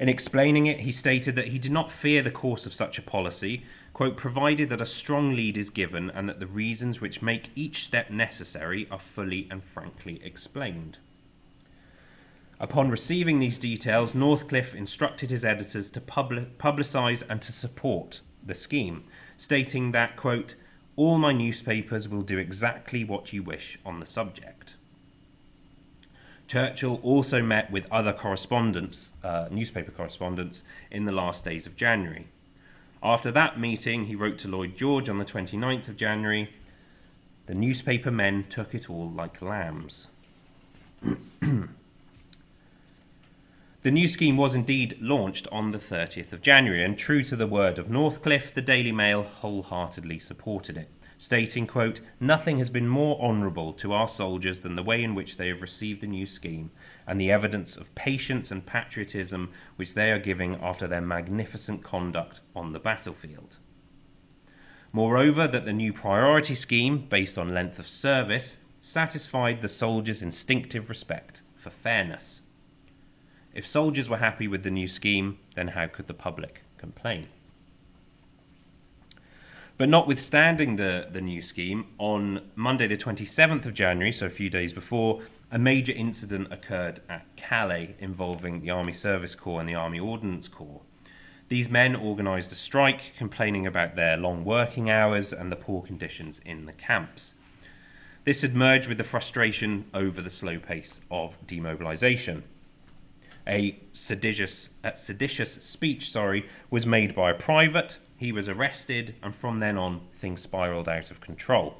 In 0.00 0.08
explaining 0.08 0.64
it, 0.64 0.80
he 0.80 0.92
stated 0.92 1.36
that 1.36 1.48
he 1.48 1.58
did 1.58 1.72
not 1.72 1.92
fear 1.92 2.22
the 2.22 2.30
course 2.30 2.64
of 2.64 2.72
such 2.72 2.98
a 2.98 3.02
policy, 3.02 3.64
quote, 3.92 4.16
provided 4.16 4.70
that 4.70 4.80
a 4.80 4.86
strong 4.86 5.36
lead 5.36 5.58
is 5.58 5.68
given 5.68 6.08
and 6.08 6.26
that 6.26 6.40
the 6.40 6.46
reasons 6.46 7.02
which 7.02 7.20
make 7.20 7.50
each 7.54 7.84
step 7.84 8.08
necessary 8.08 8.88
are 8.90 8.98
fully 8.98 9.46
and 9.50 9.62
frankly 9.62 10.18
explained. 10.24 10.96
Upon 12.58 12.88
receiving 12.88 13.40
these 13.40 13.58
details, 13.58 14.14
Northcliffe 14.14 14.74
instructed 14.74 15.30
his 15.30 15.44
editors 15.44 15.90
to 15.90 16.00
publicise 16.00 17.22
and 17.28 17.42
to 17.42 17.52
support 17.52 18.22
the 18.42 18.54
scheme, 18.54 19.04
stating 19.36 19.92
that, 19.92 20.16
quote, 20.16 20.54
all 20.96 21.18
my 21.18 21.32
newspapers 21.32 22.08
will 22.08 22.22
do 22.22 22.38
exactly 22.38 23.04
what 23.04 23.34
you 23.34 23.42
wish 23.42 23.78
on 23.84 24.00
the 24.00 24.06
subject. 24.06 24.76
Churchill 26.50 26.98
also 27.04 27.40
met 27.40 27.70
with 27.70 27.86
other 27.92 28.12
correspondents, 28.12 29.12
uh, 29.22 29.46
newspaper 29.52 29.92
correspondents, 29.92 30.64
in 30.90 31.04
the 31.04 31.12
last 31.12 31.44
days 31.44 31.64
of 31.64 31.76
January. 31.76 32.26
After 33.00 33.30
that 33.30 33.60
meeting, 33.60 34.06
he 34.06 34.16
wrote 34.16 34.36
to 34.38 34.48
Lloyd 34.48 34.76
George 34.76 35.08
on 35.08 35.18
the 35.18 35.24
29th 35.24 35.86
of 35.86 35.96
January 35.96 36.50
The 37.46 37.54
newspaper 37.54 38.10
men 38.10 38.46
took 38.48 38.74
it 38.74 38.90
all 38.90 39.08
like 39.08 39.40
lambs. 39.40 40.08
The 43.82 43.90
new 43.90 44.08
scheme 44.08 44.36
was 44.36 44.54
indeed 44.54 44.98
launched 45.00 45.48
on 45.50 45.70
the 45.70 45.78
30th 45.78 46.34
of 46.34 46.42
January, 46.42 46.84
and 46.84 46.98
true 46.98 47.22
to 47.22 47.34
the 47.34 47.46
word 47.46 47.78
of 47.78 47.88
Northcliffe, 47.88 48.52
the 48.52 48.60
Daily 48.60 48.92
Mail 48.92 49.22
wholeheartedly 49.22 50.18
supported 50.18 50.76
it, 50.76 50.90
stating, 51.20 51.66
quote, 51.66 52.00
Nothing 52.18 52.58
has 52.58 52.70
been 52.70 52.88
more 52.88 53.20
honourable 53.20 53.72
to 53.74 53.92
our 53.92 54.08
soldiers 54.08 54.60
than 54.60 54.74
the 54.74 54.82
way 54.82 55.04
in 55.04 55.14
which 55.14 55.36
they 55.36 55.48
have 55.48 55.60
received 55.62 56.00
the 56.00 56.06
new 56.06 56.24
scheme, 56.24 56.70
and 57.06 57.20
the 57.20 57.30
evidence 57.30 57.76
of 57.76 57.94
patience 57.94 58.50
and 58.50 58.64
patriotism 58.64 59.50
which 59.76 59.94
they 59.94 60.10
are 60.10 60.18
giving 60.18 60.56
after 60.56 60.86
their 60.86 61.00
magnificent 61.00 61.84
conduct 61.84 62.40
on 62.56 62.72
the 62.72 62.80
battlefield. 62.80 63.58
Moreover, 64.92 65.46
that 65.46 65.66
the 65.66 65.72
new 65.72 65.92
priority 65.92 66.54
scheme, 66.54 67.06
based 67.08 67.36
on 67.36 67.54
length 67.54 67.78
of 67.78 67.86
service, 67.86 68.56
satisfied 68.80 69.60
the 69.60 69.68
soldiers' 69.68 70.22
instinctive 70.22 70.88
respect 70.88 71.42
for 71.54 71.70
fairness 71.70 72.40
if 73.52 73.66
soldiers 73.66 74.08
were 74.08 74.18
happy 74.18 74.46
with 74.46 74.62
the 74.62 74.70
new 74.70 74.86
scheme, 74.86 75.38
then 75.56 75.68
how 75.68 75.88
could 75.88 76.06
the 76.06 76.14
public 76.14 76.62
complain? 76.78 77.26
But 79.80 79.88
notwithstanding 79.88 80.76
the, 80.76 81.08
the 81.10 81.22
new 81.22 81.40
scheme, 81.40 81.86
on 81.96 82.50
Monday, 82.54 82.86
the 82.86 82.98
27th 82.98 83.64
of 83.64 83.72
January, 83.72 84.12
so 84.12 84.26
a 84.26 84.28
few 84.28 84.50
days 84.50 84.74
before, 84.74 85.22
a 85.50 85.58
major 85.58 85.92
incident 85.92 86.52
occurred 86.52 87.00
at 87.08 87.24
Calais 87.36 87.96
involving 87.98 88.60
the 88.60 88.68
Army 88.68 88.92
Service 88.92 89.34
Corps 89.34 89.58
and 89.58 89.66
the 89.66 89.74
Army 89.74 89.98
Ordnance 89.98 90.48
Corps. 90.48 90.82
These 91.48 91.70
men 91.70 91.96
organised 91.96 92.52
a 92.52 92.56
strike 92.56 93.16
complaining 93.16 93.66
about 93.66 93.94
their 93.94 94.18
long 94.18 94.44
working 94.44 94.90
hours 94.90 95.32
and 95.32 95.50
the 95.50 95.56
poor 95.56 95.80
conditions 95.80 96.42
in 96.44 96.66
the 96.66 96.74
camps. 96.74 97.32
This 98.24 98.42
had 98.42 98.54
merged 98.54 98.86
with 98.86 98.98
the 98.98 99.02
frustration 99.02 99.86
over 99.94 100.20
the 100.20 100.28
slow 100.28 100.58
pace 100.58 101.00
of 101.10 101.38
demobilisation 101.46 102.42
a 103.46 103.78
seditious, 103.92 104.70
a 104.84 104.94
seditious 104.96 105.54
speech 105.54 106.10
sorry, 106.10 106.46
was 106.70 106.86
made 106.86 107.14
by 107.14 107.30
a 107.30 107.34
private. 107.34 107.98
He 108.20 108.32
was 108.32 108.50
arrested, 108.50 109.14
and 109.22 109.34
from 109.34 109.60
then 109.60 109.78
on, 109.78 110.02
things 110.12 110.42
spiralled 110.42 110.90
out 110.90 111.10
of 111.10 111.22
control. 111.22 111.78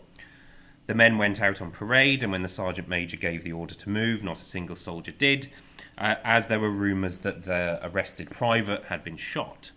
The 0.86 0.94
men 0.94 1.18
went 1.18 1.38
out 1.38 1.60
on 1.60 1.70
parade, 1.70 2.22
and 2.22 2.32
when 2.32 2.40
the 2.40 2.48
sergeant 2.48 2.88
major 2.88 3.18
gave 3.18 3.44
the 3.44 3.52
order 3.52 3.74
to 3.74 3.90
move, 3.90 4.24
not 4.24 4.40
a 4.40 4.44
single 4.44 4.74
soldier 4.74 5.12
did, 5.12 5.50
uh, 5.98 6.14
as 6.24 6.46
there 6.46 6.58
were 6.58 6.70
rumours 6.70 7.18
that 7.18 7.42
the 7.42 7.78
arrested 7.82 8.30
private 8.30 8.84
had 8.84 9.04
been 9.04 9.18
shot. 9.18 9.72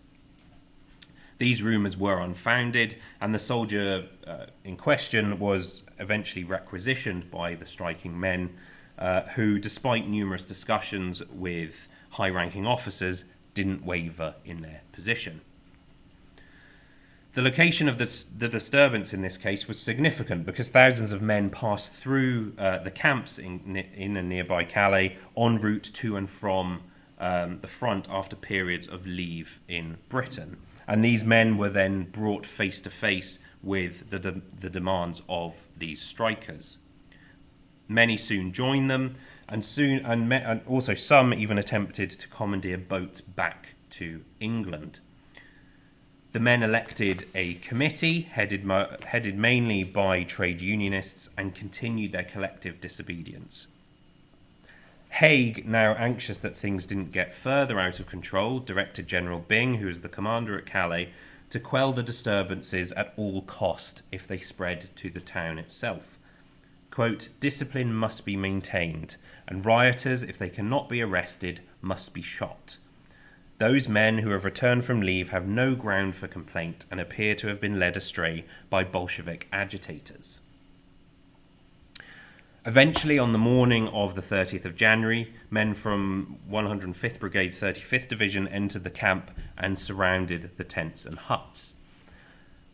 These 1.37 1.61
rumours 1.61 1.97
were 1.97 2.21
unfounded, 2.21 2.95
and 3.19 3.35
the 3.35 3.39
soldier 3.39 4.07
uh, 4.25 4.45
in 4.63 4.77
question 4.77 5.39
was 5.39 5.83
eventually 5.99 6.45
requisitioned 6.45 7.29
by 7.29 7.55
the 7.55 7.65
striking 7.65 8.17
men 8.17 8.55
uh, 8.97 9.23
who, 9.35 9.59
despite 9.59 10.07
numerous 10.07 10.45
discussions 10.45 11.21
with 11.25 11.89
high 12.11 12.29
ranking 12.29 12.65
officers, 12.65 13.25
didn't 13.53 13.83
waver 13.83 14.35
in 14.45 14.61
their 14.61 14.79
position. 14.93 15.41
The 17.33 17.41
location 17.41 17.89
of 17.89 17.97
the 17.97 18.47
disturbance 18.47 19.11
in 19.11 19.23
this 19.23 19.37
case 19.37 19.67
was 19.67 19.79
significant 19.79 20.45
because 20.45 20.69
thousands 20.69 21.11
of 21.11 21.19
men 21.19 21.49
passed 21.49 21.91
through 21.91 22.53
uh, 22.59 22.77
the 22.77 22.91
camps 22.91 23.39
in, 23.39 23.75
in 23.75 24.17
and 24.17 24.29
nearby 24.29 24.63
Calais 24.63 25.17
en 25.35 25.59
route 25.59 25.89
to 25.95 26.15
and 26.15 26.29
from 26.29 26.83
um, 27.17 27.59
the 27.61 27.67
front 27.67 28.07
after 28.07 28.35
periods 28.35 28.87
of 28.87 29.07
leave 29.07 29.59
in 29.67 29.97
Britain. 30.09 30.57
And 30.87 31.03
these 31.03 31.23
men 31.23 31.57
were 31.57 31.69
then 31.69 32.03
brought 32.03 32.45
face 32.45 32.81
to 32.81 32.91
face 32.91 33.39
with 33.63 34.11
the, 34.11 34.19
de- 34.19 34.41
the 34.59 34.69
demands 34.69 35.23
of 35.27 35.65
these 35.75 36.03
strikers. 36.03 36.77
Many 37.87 38.15
soon 38.15 38.51
joined 38.51 38.91
them, 38.91 39.15
and 39.49 39.65
soon 39.65 40.05
and, 40.05 40.29
me, 40.29 40.35
and 40.35 40.61
also 40.67 40.93
some 40.93 41.33
even 41.33 41.57
attempted 41.57 42.11
to 42.11 42.27
commandeer 42.27 42.77
boats 42.77 43.21
back 43.21 43.69
to 43.91 44.23
England. 44.39 44.99
The 46.33 46.39
men 46.39 46.63
elected 46.63 47.27
a 47.35 47.53
committee 47.55 48.21
headed, 48.21 48.65
mo- 48.65 48.97
headed 49.05 49.37
mainly 49.37 49.83
by 49.83 50.23
trade 50.23 50.61
unionists 50.61 51.29
and 51.37 51.53
continued 51.53 52.11
their 52.11 52.23
collective 52.23 52.81
disobedience. 52.81 53.67
Haig, 55.09 55.67
now 55.67 55.93
anxious 55.93 56.39
that 56.39 56.57
things 56.57 56.87
didn't 56.87 57.11
get 57.11 57.35
further 57.35 57.79
out 57.79 57.99
of 57.99 58.07
control, 58.07 58.57
directed 58.59 59.05
General 59.05 59.37
Byng, 59.47 59.75
who 59.75 59.85
was 59.85 60.01
the 60.01 60.09
commander 60.09 60.57
at 60.57 60.65
Calais, 60.65 61.11
to 61.51 61.59
quell 61.59 61.93
the 61.93 62.01
disturbances 62.01 62.91
at 62.93 63.13
all 63.15 63.43
cost 63.43 64.01
if 64.11 64.27
they 64.27 64.39
spread 64.39 64.89
to 64.95 65.11
the 65.11 65.19
town 65.19 65.59
itself. 65.59 66.17
Quote, 66.89 67.29
Discipline 67.39 67.93
must 67.93 68.25
be 68.25 68.35
maintained, 68.35 69.17
and 69.47 69.63
rioters, 69.63 70.23
if 70.23 70.39
they 70.39 70.49
cannot 70.49 70.89
be 70.89 70.99
arrested, 70.99 71.61
must 71.79 72.11
be 72.11 72.23
shot. 72.23 72.77
Those 73.63 73.87
men 73.87 74.17
who 74.17 74.31
have 74.31 74.43
returned 74.43 74.83
from 74.83 74.99
leave 74.99 75.29
have 75.29 75.47
no 75.47 75.73
ground 75.73 76.15
for 76.15 76.27
complaint 76.27 76.83
and 76.91 76.99
appear 76.99 77.33
to 77.35 77.47
have 77.47 77.61
been 77.61 77.79
led 77.79 77.95
astray 77.95 78.43
by 78.69 78.83
Bolshevik 78.83 79.47
agitators. 79.53 80.41
Eventually, 82.65 83.17
on 83.17 83.31
the 83.31 83.37
morning 83.37 83.87
of 83.87 84.15
the 84.15 84.21
30th 84.21 84.65
of 84.65 84.75
January, 84.75 85.33
men 85.49 85.73
from 85.73 86.39
105th 86.51 87.19
Brigade, 87.19 87.53
35th 87.53 88.09
Division 88.09 88.49
entered 88.49 88.83
the 88.83 88.89
camp 88.89 89.31
and 89.57 89.79
surrounded 89.79 90.51
the 90.57 90.65
tents 90.65 91.05
and 91.05 91.17
huts. 91.17 91.73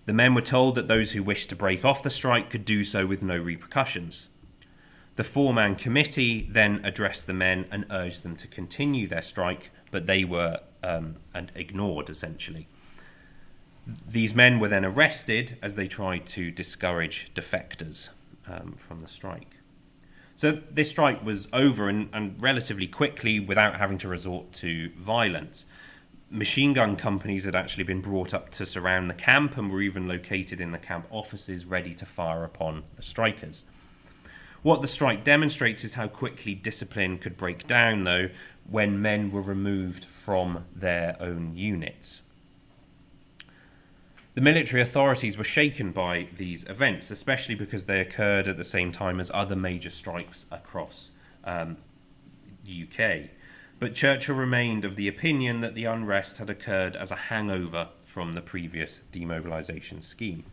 The 0.08 0.14
men 0.14 0.34
were 0.34 0.42
told 0.42 0.74
that 0.74 0.88
those 0.88 1.12
who 1.12 1.22
wished 1.22 1.50
to 1.50 1.56
break 1.56 1.86
off 1.86 2.02
the 2.02 2.10
strike 2.10 2.50
could 2.50 2.66
do 2.66 2.84
so 2.84 3.06
with 3.06 3.22
no 3.22 3.38
repercussions. 3.38 4.30
The 5.18 5.24
four 5.24 5.54
man 5.54 5.76
committee 5.76 6.50
then 6.52 6.82
addressed 6.84 7.28
the 7.28 7.34
men 7.34 7.68
and 7.70 7.86
urged 7.92 8.24
them 8.24 8.36
to 8.38 8.48
continue 8.48 9.06
their 9.06 9.22
strike, 9.22 9.70
but 9.92 10.08
they 10.08 10.24
were 10.24 10.62
um, 10.84 11.18
and 11.34 11.52
ignored 11.56 12.10
essentially. 12.10 12.68
These 14.08 14.36
men 14.36 14.60
were 14.60 14.68
then 14.68 14.86
arrested 14.86 15.58
as 15.62 15.76
they 15.76 15.88
tried 15.88 16.26
to 16.28 16.52
discourage 16.52 17.32
defectors 17.34 18.10
um, 18.48 18.76
from 18.78 19.00
the 19.00 19.08
strike. 19.08 19.56
So 20.36 20.62
this 20.72 20.90
strike 20.90 21.24
was 21.24 21.48
over 21.52 21.90
and, 21.90 22.10
and 22.14 22.42
relatively 22.42 22.88
quickly 22.88 23.40
without 23.40 23.76
having 23.76 23.98
to 24.00 24.08
resort 24.08 24.54
to 24.54 24.90
violence. 24.98 25.66
Machine 26.30 26.74
gun 26.74 26.96
companies 26.96 27.44
had 27.44 27.56
actually 27.56 27.84
been 27.84 28.02
brought 28.02 28.34
up 28.34 28.50
to 28.52 28.66
surround 28.66 29.10
the 29.10 29.16
camp 29.16 29.58
and 29.58 29.72
were 29.72 29.82
even 29.82 30.08
located 30.08 30.62
in 30.62 30.72
the 30.72 30.78
camp 30.78 31.08
offices 31.10 31.66
ready 31.66 31.94
to 31.96 32.06
fire 32.06 32.44
upon 32.44 32.84
the 32.96 33.02
strikers. 33.02 33.64
What 34.62 34.82
the 34.82 34.88
strike 34.88 35.24
demonstrates 35.24 35.84
is 35.84 35.96
how 35.96 36.08
quickly 36.08 36.54
discipline 36.54 37.18
could 37.18 37.36
break 37.36 37.66
down, 37.66 38.04
though, 38.04 38.30
when 38.70 39.02
men 39.02 39.32
were 39.32 39.42
removed 39.42 40.06
from 40.06 40.66
their 40.76 41.18
own 41.20 41.56
units. 41.56 42.22
The 44.36 44.42
military 44.42 44.82
authorities 44.82 45.38
were 45.38 45.44
shaken 45.44 45.92
by 45.92 46.28
these 46.38 46.64
events, 46.66 47.12
especially 47.12 47.56
because 47.56 47.86
they 47.86 48.00
occurred 48.00 48.48
at 48.48 48.58
the 48.58 48.64
same 48.64 48.92
time 48.92 49.20
as 49.20 49.32
other 49.34 49.56
major 49.56 49.90
strikes 49.90 50.46
across 50.52 51.12
um, 51.44 51.78
the 52.64 52.88
UK. 52.88 53.32
But 53.80 53.96
Churchill 53.96 54.36
remained 54.36 54.86
of 54.86 54.96
the 54.96 55.08
opinion 55.08 55.62
that 55.62 55.74
the 55.74 55.86
unrest 55.86 56.38
had 56.38 56.50
occurred 56.50 56.96
as 56.96 57.12
a 57.12 57.16
hangover 57.16 57.90
from 58.06 58.34
the 58.34 58.42
previous 58.42 59.02
demobilisation 59.12 60.04
scheme. 60.04 60.44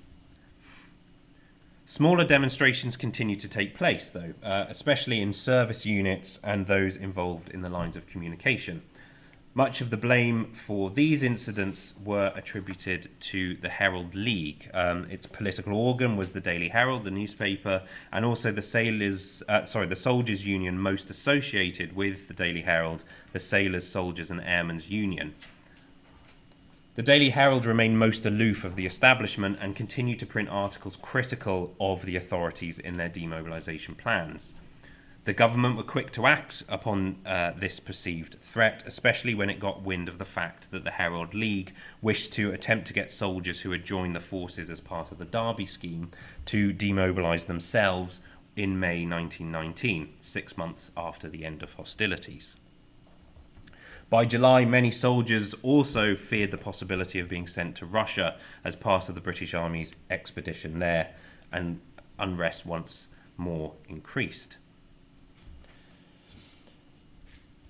Smaller 1.88 2.25
demonstrations 2.25 2.96
continued 2.96 3.38
to 3.38 3.49
take 3.49 3.72
place, 3.72 4.11
though, 4.11 4.35
uh, 4.42 4.64
especially 4.68 5.20
in 5.20 5.33
service 5.33 5.87
units 5.87 6.40
and 6.42 6.66
those 6.66 6.96
involved 6.96 7.49
in 7.51 7.62
the 7.62 7.68
lines 7.68 7.94
of 7.94 8.09
communication. 8.09 8.83
Much 9.55 9.81
of 9.81 9.90
the 9.90 9.96
blame 9.96 10.53
for 10.53 10.90
these 10.90 11.22
incidents 11.22 11.94
were 12.05 12.33
attributed 12.35 13.09
to 13.20 13.55
the 13.59 13.68
Herald 13.68 14.16
League. 14.16 14.68
Um, 14.75 15.07
its 15.12 15.27
political 15.27 15.75
organ 15.75 16.16
was 16.16 16.31
the 16.31 16.40
Daily 16.40 16.70
Herald, 16.70 17.05
the 17.05 17.12
newspaper, 17.12 17.85
and 18.12 18.25
also 18.25 18.51
the 18.51 18.62
sailors, 18.62 19.44
uh, 19.49 19.64
sorry, 19.64 19.87
the 19.87 19.94
soldiers' 19.94 20.44
union 20.44 20.81
most 20.81 21.09
associated 21.09 21.94
with 21.94 22.27
the 22.27 22.35
Daily 22.35 22.62
Herald, 22.62 23.05
the 23.33 23.38
Sailors, 23.38 23.87
Soldiers, 23.87 24.29
and 24.29 24.40
Airmen's 24.40 24.90
Union. 24.90 25.37
The 26.96 27.02
Daily 27.02 27.28
Herald 27.28 27.66
remained 27.66 27.98
most 27.98 28.24
aloof 28.24 28.64
of 28.64 28.74
the 28.74 28.87
establishment 28.87 29.59
and 29.61 29.76
continued 29.76 30.18
to 30.20 30.24
print 30.24 30.48
articles 30.48 30.96
critical 30.96 31.74
of 31.78 32.06
the 32.06 32.16
authorities 32.16 32.78
in 32.78 32.96
their 32.96 33.11
demobilisation 33.11 33.98
plans. 33.98 34.54
The 35.24 35.35
government 35.35 35.76
were 35.76 35.82
quick 35.82 36.11
to 36.12 36.26
act 36.26 36.64
upon 36.70 37.16
uh, 37.26 37.50
this 37.50 37.80
perceived 37.80 38.40
threat, 38.40 38.82
especially 38.87 39.35
when 39.35 39.50
it 39.50 39.61
got 39.61 39.82
wind 39.82 40.09
of 40.09 40.16
the 40.16 40.24
fact 40.24 40.70
that 40.70 40.85
the 40.85 40.92
Herald 40.92 41.35
League 41.35 41.74
wished 42.00 42.32
to 42.32 42.50
attempt 42.52 42.87
to 42.87 42.94
get 42.94 43.11
soldiers 43.11 43.61
who 43.61 43.72
had 43.72 43.85
joined 43.85 44.16
the 44.16 44.20
forces 44.20 44.70
as 44.70 44.80
part 44.80 45.12
of 45.12 45.18
the 45.18 45.26
Derby 45.26 45.66
scheme 45.66 46.12
to 46.46 46.72
demobilise 46.72 47.44
themselves 47.44 48.20
in 48.56 48.80
May 48.80 49.04
1919, 49.04 50.14
six 50.22 50.56
months 50.56 50.92
after 50.96 51.28
the 51.28 51.44
end 51.44 51.62
of 51.62 51.74
hostilities. 51.74 52.56
By 54.09 54.25
July, 54.25 54.64
many 54.64 54.92
soldiers 54.92 55.53
also 55.62 56.14
feared 56.14 56.53
the 56.53 56.59
possibility 56.59 57.19
of 57.19 57.29
being 57.29 57.49
sent 57.49 57.75
to 57.77 57.87
Russia 57.87 58.38
as 58.62 58.77
part 58.77 59.09
of 59.09 59.16
the 59.16 59.21
British 59.21 59.53
Army's 59.53 59.92
expedition 60.11 60.79
there, 60.79 61.14
and 61.53 61.81
unrest 62.19 62.64
once 62.64 63.09
more 63.37 63.75
increased. 63.88 64.57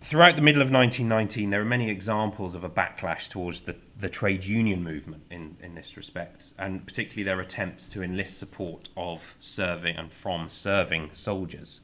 Throughout 0.02 0.36
the 0.36 0.42
middle 0.42 0.62
of 0.62 0.70
1919, 0.70 1.50
there 1.50 1.62
are 1.62 1.64
many 1.64 1.90
examples 1.90 2.54
of 2.54 2.62
a 2.62 2.68
backlash 2.68 3.28
towards 3.28 3.62
the, 3.62 3.74
the 3.98 4.10
trade 4.10 4.44
union 4.44 4.84
movement 4.84 5.24
in, 5.30 5.56
in 5.60 5.74
this 5.74 5.96
respect, 5.96 6.52
and 6.58 6.86
particularly 6.86 7.24
their 7.24 7.40
attempts 7.40 7.88
to 7.88 8.02
enlist 8.02 8.38
support 8.38 8.90
of 8.96 9.34
serving 9.40 9.96
and 9.96 10.12
from 10.12 10.48
serving 10.48 11.10
soldiers. 11.12 11.80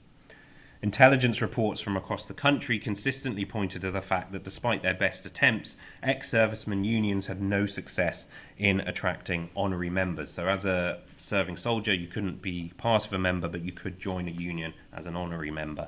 Intelligence 0.82 1.40
reports 1.40 1.80
from 1.80 1.96
across 1.96 2.26
the 2.26 2.34
country 2.34 2.76
consistently 2.76 3.44
pointed 3.44 3.82
to 3.82 3.92
the 3.92 4.02
fact 4.02 4.32
that 4.32 4.42
despite 4.42 4.82
their 4.82 4.92
best 4.92 5.24
attempts, 5.24 5.76
ex 6.02 6.28
servicemen 6.28 6.82
unions 6.82 7.26
had 7.26 7.40
no 7.40 7.66
success 7.66 8.26
in 8.58 8.80
attracting 8.80 9.48
honorary 9.54 9.90
members. 9.90 10.32
So, 10.32 10.48
as 10.48 10.64
a 10.64 10.98
serving 11.16 11.56
soldier, 11.58 11.94
you 11.94 12.08
couldn't 12.08 12.42
be 12.42 12.72
part 12.78 13.06
of 13.06 13.12
a 13.12 13.18
member, 13.18 13.48
but 13.48 13.64
you 13.64 13.70
could 13.70 14.00
join 14.00 14.26
a 14.26 14.32
union 14.32 14.74
as 14.92 15.06
an 15.06 15.14
honorary 15.14 15.52
member. 15.52 15.86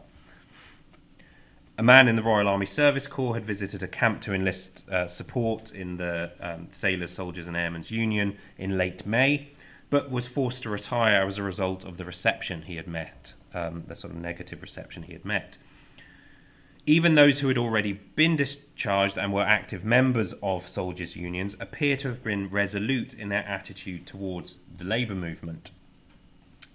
A 1.77 1.83
man 1.83 2.07
in 2.07 2.15
the 2.15 2.23
Royal 2.23 2.47
Army 2.47 2.67
Service 2.67 3.09
Corps 3.09 3.35
had 3.35 3.45
visited 3.45 3.83
a 3.83 3.89
camp 3.89 4.21
to 4.21 4.33
enlist 4.33 4.89
uh, 4.89 5.09
support 5.09 5.73
in 5.73 5.97
the 5.97 6.31
um, 6.39 6.69
Sailors, 6.71 7.11
Soldiers 7.11 7.49
and 7.49 7.57
Airmen's 7.57 7.91
Union 7.91 8.39
in 8.57 8.79
late 8.79 9.05
May, 9.05 9.49
but 9.91 10.09
was 10.09 10.29
forced 10.29 10.63
to 10.63 10.71
retire 10.71 11.27
as 11.27 11.37
a 11.37 11.43
result 11.43 11.85
of 11.85 11.97
the 11.97 12.05
reception 12.05 12.63
he 12.63 12.77
had 12.77 12.87
met, 12.87 13.35
um, 13.55 13.85
the 13.87 13.97
sort 13.97 14.13
of 14.13 14.21
negative 14.21 14.61
reception 14.63 15.05
he 15.05 15.13
had 15.13 15.25
met. 15.25 15.57
Even 16.87 17.15
those 17.15 17.41
who 17.41 17.49
had 17.49 17.57
already 17.57 17.95
been 17.95 18.37
discharged 18.37 19.17
and 19.17 19.33
were 19.33 19.43
active 19.43 19.85
members 19.87 20.35
of 20.43 20.69
soldiers' 20.69 21.17
unions 21.17 21.57
appear 21.59 21.97
to 21.97 22.09
have 22.09 22.23
been 22.23 22.51
resolute 22.51 23.15
in 23.15 23.31
their 23.31 23.47
attitude 23.49 24.07
towards 24.07 24.59
the 24.77 24.85
labour 24.85 25.15
movement. 25.15 25.71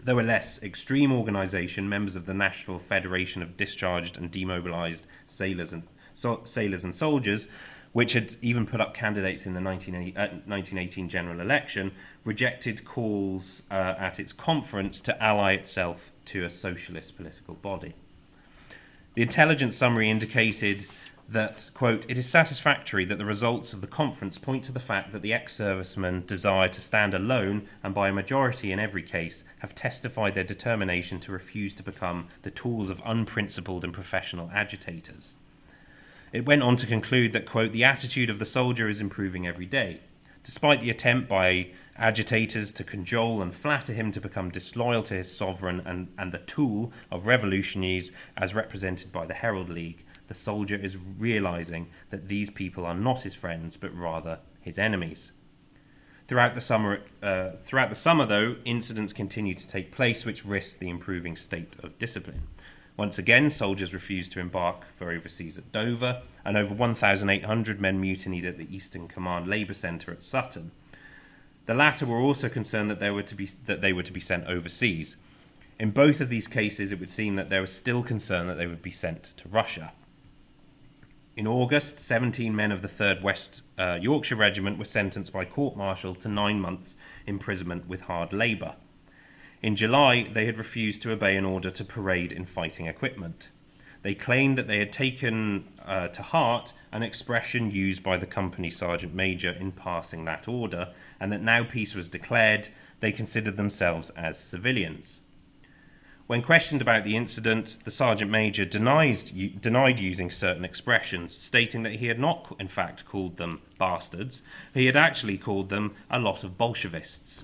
Though 0.01 0.19
a 0.19 0.21
less 0.21 0.63
extreme 0.63 1.11
organisation, 1.11 1.89
members 1.89 2.15
of 2.15 2.25
the 2.25 2.33
National 2.33 2.79
Federation 2.79 3.43
of 3.43 3.55
Discharged 3.55 4.17
and 4.17 4.31
Demobilised 4.31 5.05
Sailors 5.27 5.73
and 5.73 5.83
so, 6.13 6.41
Sailors 6.43 6.83
and 6.83 6.95
Soldiers, 6.95 7.47
which 7.91 8.13
had 8.13 8.35
even 8.41 8.65
put 8.65 8.81
up 8.81 8.93
candidates 8.93 9.45
in 9.45 9.53
the 9.53 9.61
19, 9.61 9.95
uh, 9.95 10.27
1918 10.45 11.09
general 11.09 11.39
election, 11.39 11.91
rejected 12.23 12.85
calls 12.85 13.63
uh, 13.69 13.95
at 13.97 14.19
its 14.19 14.31
conference 14.31 15.01
to 15.01 15.23
ally 15.23 15.53
itself 15.53 16.11
to 16.29 16.45
a 16.45 16.49
socialist 16.49 17.17
political 17.17 17.55
body. 17.55 17.93
The 19.15 19.23
intelligence 19.23 19.75
summary 19.75 20.09
indicated 20.09 20.85
that, 21.27 21.69
quote, 21.73 22.09
it 22.09 22.17
is 22.17 22.27
satisfactory 22.27 23.05
that 23.05 23.17
the 23.17 23.25
results 23.25 23.73
of 23.73 23.81
the 23.81 23.87
conference 23.87 24.37
point 24.37 24.63
to 24.63 24.71
the 24.71 24.79
fact 24.79 25.11
that 25.11 25.21
the 25.21 25.33
ex 25.33 25.55
servicemen 25.55 26.23
desire 26.25 26.67
to 26.67 26.81
stand 26.81 27.13
alone 27.13 27.67
and 27.83 27.93
by 27.93 28.09
a 28.09 28.13
majority 28.13 28.71
in 28.71 28.79
every 28.79 29.03
case 29.03 29.43
have 29.59 29.75
testified 29.75 30.35
their 30.35 30.43
determination 30.43 31.19
to 31.19 31.31
refuse 31.31 31.73
to 31.73 31.83
become 31.83 32.27
the 32.43 32.51
tools 32.51 32.89
of 32.89 33.01
unprincipled 33.05 33.83
and 33.83 33.93
professional 33.93 34.51
agitators. 34.53 35.35
It 36.31 36.45
went 36.45 36.63
on 36.63 36.75
to 36.77 36.85
conclude 36.85 37.33
that, 37.33 37.47
quote, 37.47 37.71
the 37.71 37.83
attitude 37.83 38.29
of 38.29 38.37
the 38.37 38.45
soldier 38.45 38.87
is 38.87 39.01
improving 39.01 39.47
every 39.47 39.65
day. 39.65 40.01
Despite 40.43 40.81
the 40.81 40.91
attempt 40.91 41.27
by 41.27 41.71
agitators 41.99 42.71
to 42.71 42.83
cajole 42.83 43.41
and 43.41 43.53
flatter 43.53 43.93
him 43.93 44.12
to 44.12 44.21
become 44.21 44.49
disloyal 44.49 45.03
to 45.03 45.13
his 45.13 45.35
sovereign 45.35 45.81
and, 45.85 46.07
and 46.17 46.31
the 46.31 46.39
tool 46.39 46.91
of 47.12 47.27
revolutionaries 47.27 48.12
as 48.38 48.55
represented 48.55 49.12
by 49.12 49.25
the 49.25 49.33
Herald 49.33 49.69
League, 49.69 50.05
the 50.27 50.33
soldier 50.33 50.75
is 50.75 50.97
realizing 50.97 51.89
that 52.09 52.27
these 52.27 52.49
people 52.49 52.85
are 52.85 52.95
not 52.95 53.23
his 53.23 53.35
friends, 53.35 53.77
but 53.77 53.93
rather 53.93 54.39
his 54.62 54.79
enemies. 54.79 55.31
Throughout 56.27 56.53
the 56.53 56.62
summer, 56.62 57.01
uh, 57.23 57.51
throughout 57.63 57.89
the 57.89 57.95
summer, 57.95 58.25
though, 58.25 58.55
incidents 58.63 59.12
continue 59.12 59.55
to 59.55 59.67
take 59.67 59.91
place 59.91 60.25
which 60.25 60.45
risk 60.45 60.77
the 60.77 60.89
improving 60.89 61.35
state 61.35 61.75
of 61.81 61.97
discipline. 61.97 62.43
Once 62.95 63.17
again, 63.17 63.49
soldiers 63.49 63.93
refused 63.93 64.31
to 64.33 64.39
embark 64.39 64.85
for 64.93 65.12
overseas 65.12 65.57
at 65.57 65.71
Dover, 65.71 66.21
and 66.45 66.55
over 66.55 66.75
1,800 66.75 67.81
men 67.81 67.99
mutinied 67.99 68.45
at 68.45 68.57
the 68.57 68.75
Eastern 68.75 69.07
Command 69.07 69.47
Labour 69.47 69.73
Centre 69.73 70.12
at 70.12 70.21
Sutton. 70.21 70.71
The 71.69 71.75
latter 71.75 72.08
were 72.08 72.19
also 72.19 72.49
concerned 72.49 72.89
that 72.89 72.99
they 72.99 73.12
were 73.12 73.21
to 73.21 73.36
be 73.36 73.47
that 73.67 73.79
they 73.79 73.93
were 73.93 74.01
to 74.01 74.12
be 74.12 74.19
sent 74.19 74.47
overseas. 74.47 75.15
In 75.79 75.91
both 75.91 76.19
of 76.19 76.32
these 76.32 76.47
cases, 76.47 76.91
it 76.91 76.99
would 76.99 77.10
seem 77.10 77.36
that 77.36 77.51
there 77.51 77.62
was 77.62 77.71
still 77.71 78.01
concern 78.01 78.47
that 78.47 78.58
they 78.58 78.65
would 78.65 78.82
be 78.82 78.89
sent 78.89 79.25
to 79.38 79.47
Russia. 79.47 79.91
In 81.38 81.45
August, 81.45 81.99
17 81.99 82.55
men 82.55 82.71
of 82.71 82.82
the 82.82 82.88
3rd 82.88 83.21
West 83.21 83.62
uh, 83.77 83.99
Yorkshire 84.01 84.36
Regiment 84.36 84.79
were 84.79 84.84
sentenced 84.84 85.32
by 85.32 85.45
court 85.45 85.77
martial 85.77 86.15
to 86.15 86.27
nine 86.27 86.60
months' 86.60 86.95
imprisonment 87.27 87.88
with 87.88 88.01
hard 88.01 88.34
labour. 88.34 88.73
In 89.62 89.75
July, 89.75 90.27
they 90.34 90.47
had 90.47 90.58
refused 90.58 91.03
to 91.03 91.12
obey 91.12 91.38
an 91.38 91.45
order 91.45 91.69
to 91.69 91.86
parade 91.86 92.32
in 92.32 92.45
fighting 92.45 92.88
equipment. 92.88 93.49
They 94.01 94.15
claimed 94.15 94.57
that 94.57 94.67
they 94.67 94.79
had 94.79 94.93
taken 94.93 95.67
uh, 95.85 96.07
to 96.09 96.21
heart 96.21 96.73
an 96.91 97.03
expression 97.03 97.71
used 97.71 98.01
by 98.01 98.17
the 98.17 98.25
company 98.25 98.69
sergeant 98.69 99.13
major 99.13 99.51
in 99.51 99.71
passing 99.71 100.25
that 100.25 100.47
order, 100.47 100.93
and 101.19 101.31
that 101.31 101.41
now 101.41 101.63
peace 101.63 101.93
was 101.93 102.07
declared, 102.09 102.69
they 102.99 103.12
considered 103.12 103.57
themselves 103.57 104.09
as 104.12 104.39
civilians. 104.39 105.19
When 106.27 106.43
questioned 106.43 106.81
about 106.81 107.05
the 107.05 107.17
incident, 107.17 107.79
the 107.85 107.91
sergeant 107.91 108.29
major 108.29 108.63
denies, 108.63 109.23
denied 109.23 109.99
using 109.99 110.29
certain 110.29 110.63
expressions, 110.63 111.33
stating 111.33 111.81
that 111.83 111.93
he 111.93 112.05
had 112.05 112.19
not, 112.19 112.55
in 112.59 112.67
fact, 112.67 113.03
called 113.05 113.38
them 113.38 113.62
bastards. 113.79 114.43
He 114.75 114.85
had 114.85 114.95
actually 114.95 115.39
called 115.39 115.69
them 115.69 115.95
a 116.07 116.19
lot 116.19 116.43
of 116.43 116.55
Bolshevists. 116.55 117.43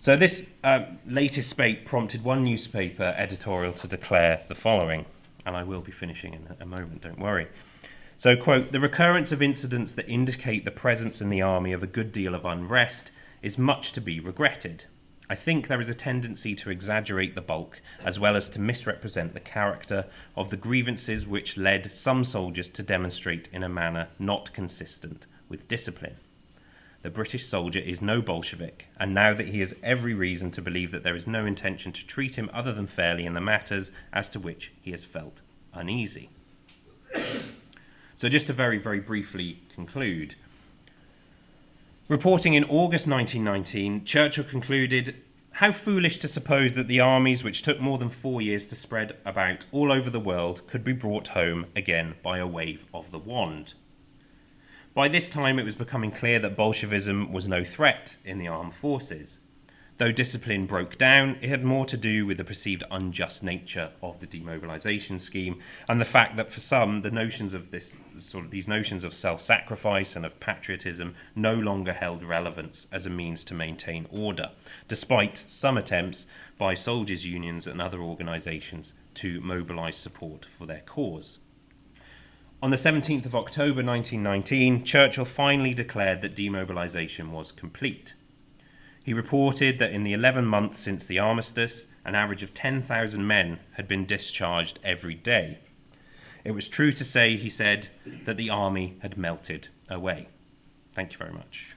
So, 0.00 0.14
this 0.14 0.44
uh, 0.62 0.84
latest 1.08 1.50
spate 1.50 1.84
prompted 1.84 2.22
one 2.22 2.44
newspaper 2.44 3.14
editorial 3.16 3.72
to 3.72 3.88
declare 3.88 4.44
the 4.46 4.54
following, 4.54 5.06
and 5.44 5.56
I 5.56 5.64
will 5.64 5.80
be 5.80 5.90
finishing 5.90 6.34
in 6.34 6.54
a 6.60 6.64
moment, 6.64 7.00
don't 7.00 7.18
worry. 7.18 7.48
So, 8.16 8.36
quote, 8.36 8.70
the 8.70 8.78
recurrence 8.78 9.32
of 9.32 9.42
incidents 9.42 9.94
that 9.94 10.08
indicate 10.08 10.64
the 10.64 10.70
presence 10.70 11.20
in 11.20 11.30
the 11.30 11.42
army 11.42 11.72
of 11.72 11.82
a 11.82 11.88
good 11.88 12.12
deal 12.12 12.36
of 12.36 12.44
unrest 12.44 13.10
is 13.42 13.58
much 13.58 13.90
to 13.90 14.00
be 14.00 14.20
regretted. 14.20 14.84
I 15.28 15.34
think 15.34 15.66
there 15.66 15.80
is 15.80 15.88
a 15.88 15.94
tendency 15.94 16.54
to 16.54 16.70
exaggerate 16.70 17.34
the 17.34 17.42
bulk 17.42 17.82
as 18.04 18.20
well 18.20 18.36
as 18.36 18.48
to 18.50 18.60
misrepresent 18.60 19.34
the 19.34 19.40
character 19.40 20.06
of 20.36 20.50
the 20.50 20.56
grievances 20.56 21.26
which 21.26 21.56
led 21.56 21.92
some 21.92 22.24
soldiers 22.24 22.70
to 22.70 22.84
demonstrate 22.84 23.48
in 23.52 23.64
a 23.64 23.68
manner 23.68 24.10
not 24.16 24.52
consistent 24.52 25.26
with 25.48 25.66
discipline 25.66 26.18
the 27.08 27.14
British 27.14 27.46
soldier 27.46 27.78
is 27.78 28.02
no 28.02 28.20
Bolshevik, 28.20 28.84
and 29.00 29.14
now 29.14 29.32
that 29.32 29.48
he 29.48 29.60
has 29.60 29.74
every 29.82 30.12
reason 30.12 30.50
to 30.50 30.60
believe 30.60 30.90
that 30.90 31.04
there 31.04 31.16
is 31.16 31.26
no 31.26 31.46
intention 31.46 31.90
to 31.90 32.06
treat 32.06 32.34
him 32.34 32.50
other 32.52 32.70
than 32.70 32.86
fairly 32.86 33.24
in 33.24 33.32
the 33.32 33.40
matters 33.40 33.90
as 34.12 34.28
to 34.28 34.38
which 34.38 34.74
he 34.82 34.90
has 34.90 35.06
felt 35.06 35.40
uneasy. 35.72 36.28
so, 38.18 38.28
just 38.28 38.48
to 38.48 38.52
very, 38.52 38.76
very 38.76 39.00
briefly 39.00 39.62
conclude. 39.74 40.34
Reporting 42.08 42.52
in 42.52 42.64
August 42.64 43.06
1919, 43.06 44.04
Churchill 44.04 44.44
concluded 44.44 45.16
How 45.52 45.72
foolish 45.72 46.18
to 46.18 46.28
suppose 46.28 46.74
that 46.74 46.88
the 46.88 47.00
armies 47.00 47.42
which 47.42 47.62
took 47.62 47.80
more 47.80 47.96
than 47.96 48.10
four 48.10 48.42
years 48.42 48.66
to 48.66 48.76
spread 48.76 49.16
about 49.24 49.64
all 49.72 49.90
over 49.90 50.10
the 50.10 50.20
world 50.20 50.66
could 50.66 50.84
be 50.84 50.92
brought 50.92 51.28
home 51.28 51.68
again 51.74 52.16
by 52.22 52.36
a 52.36 52.46
wave 52.46 52.84
of 52.92 53.12
the 53.12 53.18
wand. 53.18 53.72
By 54.98 55.06
this 55.06 55.30
time, 55.30 55.60
it 55.60 55.64
was 55.64 55.76
becoming 55.76 56.10
clear 56.10 56.40
that 56.40 56.56
Bolshevism 56.56 57.32
was 57.32 57.46
no 57.46 57.62
threat 57.62 58.16
in 58.24 58.38
the 58.38 58.48
armed 58.48 58.74
forces. 58.74 59.38
Though 59.98 60.10
discipline 60.10 60.66
broke 60.66 60.98
down, 60.98 61.38
it 61.40 61.50
had 61.50 61.62
more 61.62 61.86
to 61.86 61.96
do 61.96 62.26
with 62.26 62.36
the 62.36 62.44
perceived 62.44 62.82
unjust 62.90 63.44
nature 63.44 63.92
of 64.02 64.18
the 64.18 64.26
demobilization 64.26 65.20
scheme 65.20 65.60
and 65.88 66.00
the 66.00 66.04
fact 66.04 66.36
that 66.36 66.50
for 66.50 66.58
some, 66.58 67.02
the 67.02 67.12
notions 67.12 67.54
of 67.54 67.70
this 67.70 67.98
sort 68.16 68.46
of 68.46 68.50
these 68.50 68.66
notions 68.66 69.04
of 69.04 69.14
self-sacrifice 69.14 70.16
and 70.16 70.26
of 70.26 70.40
patriotism 70.40 71.14
no 71.36 71.54
longer 71.54 71.92
held 71.92 72.24
relevance 72.24 72.88
as 72.90 73.06
a 73.06 73.10
means 73.10 73.44
to 73.44 73.54
maintain 73.54 74.08
order, 74.10 74.50
despite 74.88 75.38
some 75.38 75.78
attempts 75.78 76.26
by 76.58 76.74
soldiers' 76.74 77.24
unions 77.24 77.68
and 77.68 77.80
other 77.80 78.00
organizations 78.00 78.94
to 79.14 79.40
mobilize 79.42 79.96
support 79.96 80.44
for 80.44 80.66
their 80.66 80.82
cause. 80.84 81.38
On 82.60 82.70
the 82.70 82.76
17th 82.76 83.24
of 83.24 83.36
October 83.36 83.84
1919, 83.84 84.82
Churchill 84.82 85.24
finally 85.24 85.72
declared 85.74 86.22
that 86.22 86.34
demobilisation 86.34 87.30
was 87.30 87.52
complete. 87.52 88.14
He 89.04 89.14
reported 89.14 89.78
that 89.78 89.92
in 89.92 90.02
the 90.02 90.12
11 90.12 90.44
months 90.44 90.80
since 90.80 91.06
the 91.06 91.20
armistice, 91.20 91.86
an 92.04 92.16
average 92.16 92.42
of 92.42 92.54
10,000 92.54 93.24
men 93.24 93.60
had 93.74 93.86
been 93.86 94.04
discharged 94.04 94.80
every 94.82 95.14
day. 95.14 95.60
It 96.42 96.50
was 96.50 96.68
true 96.68 96.90
to 96.90 97.04
say, 97.04 97.36
he 97.36 97.48
said, 97.48 97.90
that 98.24 98.36
the 98.36 98.50
army 98.50 98.98
had 99.02 99.16
melted 99.16 99.68
away. 99.88 100.26
Thank 100.94 101.12
you 101.12 101.18
very 101.18 101.32
much. 101.32 101.76